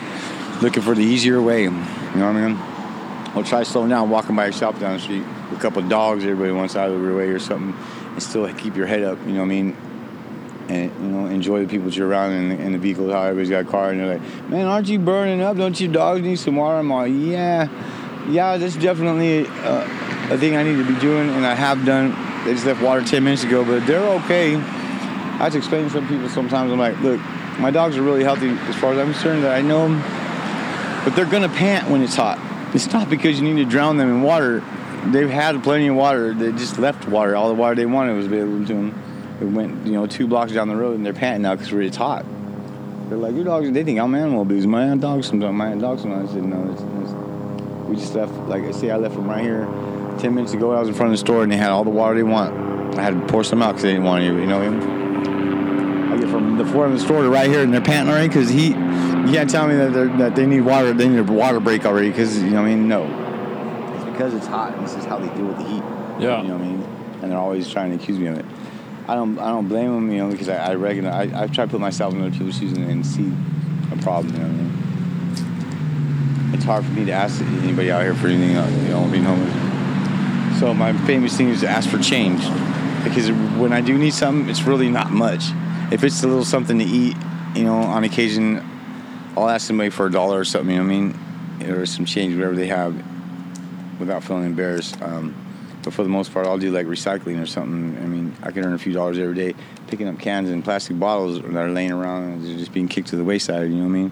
[0.62, 1.64] looking for the easier way.
[1.64, 1.78] You know
[2.32, 2.58] what I mean?
[3.36, 6.24] Or try slowing down, walking by yourself down the street with a couple of dogs.
[6.24, 7.74] Everybody wants out of the way or something,
[8.14, 9.18] and still keep your head up.
[9.26, 9.78] You know what I mean?
[10.70, 13.10] And you know, enjoy the people that you're around in the, in the vehicle.
[13.12, 15.56] How everybody's got a car, and they're like, "Man, aren't you burning up?
[15.56, 17.70] Don't your dogs need some water?" I'm like, "Yeah,
[18.30, 19.88] yeah, that's definitely uh,
[20.30, 22.12] a thing I need to be doing, and I have done.
[22.46, 24.56] They just left water 10 minutes ago, but they're okay.
[24.56, 26.72] I have to explain to some people sometimes.
[26.72, 27.20] I'm like, look,
[27.60, 29.44] my dogs are really healthy as far as I'm concerned.
[29.44, 30.02] That I know them,
[31.06, 32.40] but they're gonna pant when it's hot.
[32.76, 34.62] It's not because you need to drown them in water.
[35.06, 36.34] They've had plenty of water.
[36.34, 37.36] They just left water.
[37.36, 39.38] All the water they wanted was available to them.
[39.40, 41.96] It went, you know, two blocks down the road, and they're panting now because it's
[41.96, 42.26] hot.
[43.08, 43.72] They're like, your dogs.
[43.72, 44.68] They think I'm animal abuse.
[44.68, 45.56] My dogs sometimes.
[45.56, 46.32] My dogs sometimes.
[46.32, 46.70] I said no.
[46.74, 48.34] It's, it's, we just left.
[48.50, 49.66] Like I say, I left them right here
[50.18, 50.72] ten minutes ago.
[50.72, 52.96] I was in front of the store, and they had all the water they want.
[52.98, 54.40] I had to pour some out because they didn't want any.
[54.40, 54.62] You know.
[56.14, 58.28] I get from the front of the store to right here, and they're panting already
[58.28, 58.74] because he, You
[59.34, 60.94] can't tell me that that they need water.
[60.94, 62.62] They need a water break already because you know.
[62.62, 63.04] what I mean, no.
[63.96, 65.84] It's because it's hot, and this is how they deal with the heat.
[66.20, 66.42] Yeah.
[66.42, 66.84] You know what I mean?
[67.22, 68.46] And they're always trying to accuse me of it.
[69.08, 69.38] I don't.
[69.40, 70.12] I don't blame them.
[70.12, 71.32] You know, because I, I recognize.
[71.34, 73.32] I, I try to put myself in other people's shoes and, and see
[73.92, 74.34] a problem.
[74.34, 76.54] You know what I mean?
[76.54, 78.56] It's hard for me to ask anybody out here for anything.
[78.58, 79.67] uh, You know, being homeless.
[80.60, 82.42] So my famous thing is to ask for change,
[83.04, 85.44] because when I do need something, it's really not much.
[85.92, 87.16] If it's a little something to eat,
[87.56, 88.68] you know, on occasion,
[89.36, 90.76] I'll ask somebody for a dollar or something.
[90.76, 91.20] You know I mean?
[91.70, 92.96] Or some change, whatever they have,
[94.00, 95.00] without feeling embarrassed.
[95.02, 95.36] Um,
[95.84, 97.96] but for the most part, I'll do like recycling or something.
[98.04, 99.54] I mean, I can earn a few dollars every day
[99.88, 103.16] picking up cans and plastic bottles that are laying around and just being kicked to
[103.16, 103.70] the wayside.
[103.70, 104.12] You know what I mean?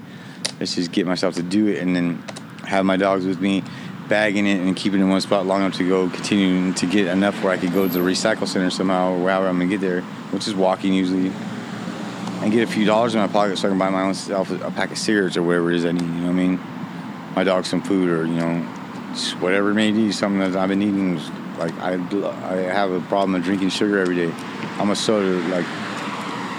[0.59, 2.23] Let's just get myself to do it and then
[2.65, 3.63] have my dogs with me,
[4.07, 7.07] bagging it and keeping it in one spot long enough to go, continuing to get
[7.07, 9.81] enough where I could go to the recycle center somehow or wherever I'm gonna get
[9.81, 10.01] there,
[10.31, 11.31] which is walking usually,
[12.41, 14.15] and get a few dollars in my pocket so I can buy my own
[14.61, 16.01] a pack of cigarettes or whatever it is I need.
[16.01, 16.59] You know what I mean?
[17.35, 18.67] My dog some food or you know,
[19.13, 21.19] just whatever it may be, something that I've been eating.
[21.57, 24.31] Like I, I have a problem of drinking sugar every day.
[24.77, 25.65] I'm a soda like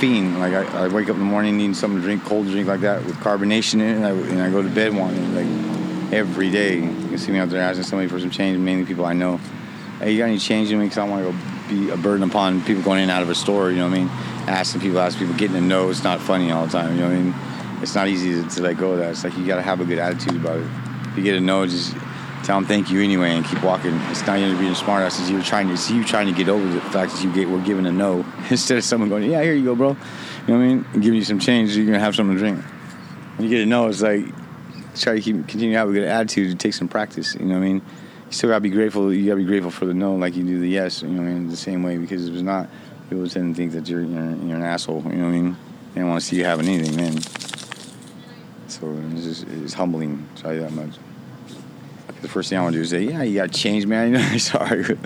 [0.00, 0.40] fiend.
[0.40, 2.80] Like I, I wake up in the morning needing something to drink, cold drink like
[2.80, 6.50] that with carbonation in it, and I, and I go to bed wanting like every
[6.50, 6.76] day.
[6.76, 9.38] You can see me out there asking somebody for some change, mainly people I know.
[9.98, 10.86] Hey, you got any change in me?
[10.86, 13.34] Because I want to be a burden upon people going in and out of a
[13.34, 13.70] store.
[13.70, 14.08] You know what I mean?
[14.48, 15.90] Asking people, asking people, getting to know.
[15.90, 16.94] It's not funny all the time.
[16.94, 17.82] You know what I mean?
[17.82, 19.10] It's not easy to, to let go of that.
[19.10, 20.66] It's like you got to have a good attitude about it.
[21.10, 21.92] If you get a no, just
[22.44, 23.94] tell them thank you anyway and keep walking.
[24.10, 25.18] It's not you being a smart ass.
[25.18, 27.48] It's you trying to it's you trying to get over the fact that you get
[27.48, 29.90] were given a no instead of someone going, yeah, here you go, bro.
[29.90, 29.96] You
[30.54, 30.86] know what I mean?
[30.92, 32.62] And giving you some change, you're gonna have something to drink.
[33.36, 34.24] When you get a no, it's like
[35.02, 36.52] try to keep continue to have a good attitude.
[36.52, 37.34] It takes some practice.
[37.34, 37.76] You know what I mean?
[38.26, 39.12] You still gotta be grateful.
[39.12, 41.02] You gotta be grateful for the no, like you do the yes.
[41.02, 41.48] You know what I mean?
[41.48, 42.68] The same way because if it's not,
[43.08, 45.02] people tend to think that you're you're, you're an asshole.
[45.04, 45.56] You know what I mean?
[45.94, 47.20] They don't want to see you having anything, man.
[48.68, 50.28] So it's just it's humbling.
[50.44, 50.96] You that much.
[52.22, 54.12] The first thing I want to do is say, "Yeah, you got change, man.
[54.12, 54.98] You know, I'm sorry.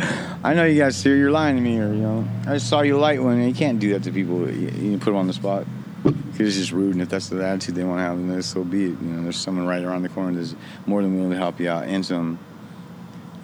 [0.43, 1.16] I know you got steer.
[1.16, 3.43] You're lying to me, or you know, I just saw you light one.
[3.43, 4.51] You can't do that to people.
[4.51, 5.66] You, you put them on the spot.
[6.03, 8.65] Because it's just rude, and if that's the attitude they want to have, then so
[8.65, 8.89] be it.
[8.89, 10.55] You know, there's someone right around the corner that's
[10.87, 12.39] more than willing to help you out, and some.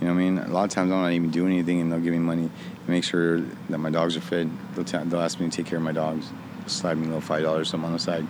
[0.01, 0.39] You know what I mean?
[0.39, 2.51] A lot of times I'm not even doing anything, and they'll give me money
[2.85, 4.51] to make sure that my dogs are fed.
[4.75, 6.31] They'll, t- they'll ask me to take care of my dogs.
[6.67, 8.27] Slide me a little five dollars something on the side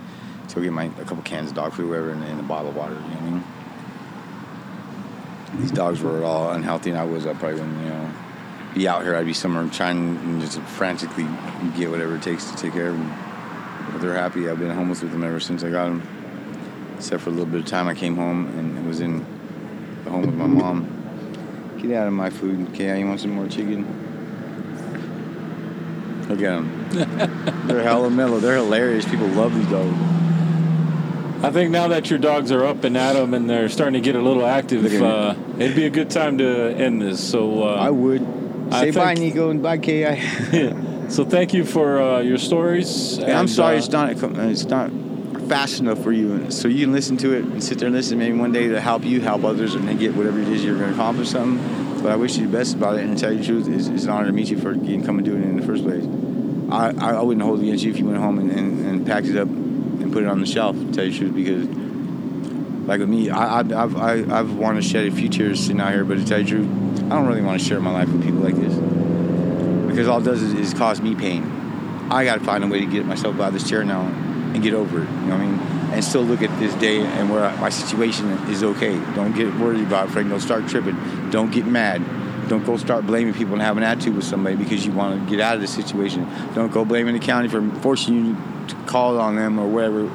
[0.48, 2.76] to get my a couple cans of dog food, whatever, and, and a bottle of
[2.76, 2.94] water.
[2.94, 3.44] You know what I mean?
[5.60, 7.26] These dogs were all unhealthy, and I was.
[7.26, 8.10] I probably wouldn't, you know,
[8.74, 9.16] be out here.
[9.16, 11.26] I'd be somewhere trying and just frantically
[11.76, 13.25] get whatever it takes to take care of them.
[13.92, 14.48] But they're happy.
[14.48, 16.02] I've been homeless with them ever since I got them.
[16.96, 19.24] Except for a little bit of time, I came home and was in
[20.04, 20.92] the home with my mom.
[21.78, 22.98] Get out of my food, okay?
[22.98, 23.84] You want some more chicken?
[26.28, 26.88] Look at them.
[27.68, 28.38] They're hella mellow.
[28.40, 29.04] They're hilarious.
[29.04, 29.96] People love these dogs.
[31.44, 34.00] I think now that your dogs are up and at them and they're starting to
[34.00, 35.06] get a little active, Look at me.
[35.06, 37.22] uh, it'd be a good time to end this.
[37.22, 38.26] So, uh, I would.
[38.72, 40.04] I Say bye, think- Nico, and bye, Ki.
[41.08, 43.18] so thank you for uh, your stories.
[43.18, 44.90] Yeah, I'm sorry uh, it's not it's not
[45.48, 48.18] fast enough for you, so you can listen to it and sit there and listen.
[48.18, 50.76] Maybe one day to help you help others and then get whatever it is you're
[50.76, 52.02] going to accomplish something.
[52.02, 53.04] But I wish you the best about it.
[53.04, 55.04] And to tell you the truth, it's, it's an honor to meet you for getting
[55.04, 56.04] come and doing it in the first place.
[56.70, 59.06] I, I, I wouldn't hold it against you if you went home and, and, and
[59.06, 60.76] packed it up and put it on the shelf.
[60.76, 61.68] To tell you the truth, because
[62.86, 65.80] like with me, I, I, I've I, I've wanted to shed a few tears sitting
[65.80, 67.92] out here, but to tell you the truth, I don't really want to share my
[67.92, 68.65] life with people like this
[69.96, 71.42] because all it does is, is cause me pain.
[72.10, 74.62] I got to find a way to get myself out of this chair now and
[74.62, 75.08] get over it.
[75.08, 75.58] You know what I mean?
[75.94, 78.92] And still look at this day and where my situation is okay.
[79.14, 80.28] Don't get worried about it, Frank.
[80.28, 81.30] Don't start tripping.
[81.30, 82.04] Don't get mad.
[82.46, 85.30] Don't go start blaming people and have an attitude with somebody because you want to
[85.30, 86.28] get out of the situation.
[86.54, 88.36] Don't go blaming the county for forcing you
[88.68, 90.10] to call on them or whatever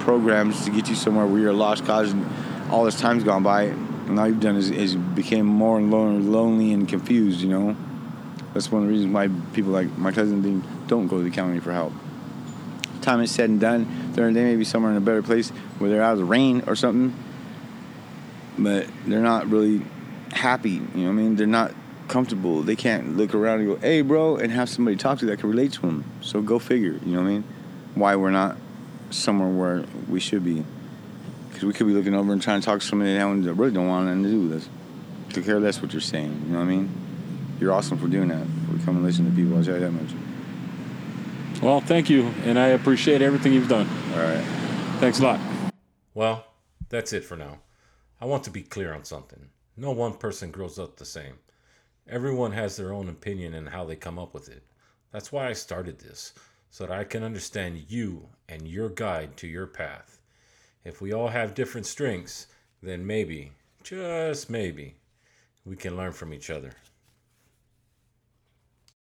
[0.00, 2.26] programs to get you somewhere where you're a lost cause and
[2.68, 6.08] all this time's gone by and all you've done is, is became more and more
[6.08, 7.76] lonely and confused, you know?
[8.52, 11.30] That's one of the reasons why people like my cousin Dean don't go to the
[11.30, 11.92] county for help.
[13.00, 16.02] Time is said and done, they may be somewhere in a better place where they're
[16.02, 17.14] out of the rain or something,
[18.58, 19.82] but they're not really
[20.32, 20.70] happy.
[20.70, 21.36] You know what I mean?
[21.36, 21.72] They're not
[22.08, 22.62] comfortable.
[22.62, 25.48] They can't look around and go, "Hey, bro," and have somebody talk to that can
[25.48, 26.04] relate to them.
[26.20, 26.98] So go figure.
[27.06, 27.44] You know what I mean?
[27.94, 28.56] Why we're not
[29.10, 30.64] somewhere where we should be?
[31.48, 33.88] Because we could be looking over and trying to talk to somebody that really don't
[33.88, 34.68] want anything to do with us.
[35.34, 36.42] To care less what you're saying.
[36.46, 36.90] You know what I mean?
[37.60, 38.46] You're awesome for doing that.
[38.66, 39.56] For coming and listening to people.
[39.56, 40.10] I'll tell you that much.
[41.62, 43.86] Well, thank you, and I appreciate everything you've done.
[44.14, 44.42] All right.
[44.98, 45.40] Thanks a lot.
[46.14, 46.46] Well,
[46.88, 47.58] that's it for now.
[48.18, 49.50] I want to be clear on something.
[49.76, 51.34] No one person grows up the same.
[52.08, 54.62] Everyone has their own opinion and how they come up with it.
[55.12, 56.32] That's why I started this,
[56.70, 60.18] so that I can understand you and your guide to your path.
[60.82, 62.46] If we all have different strengths,
[62.82, 64.94] then maybe, just maybe,
[65.66, 66.72] we can learn from each other.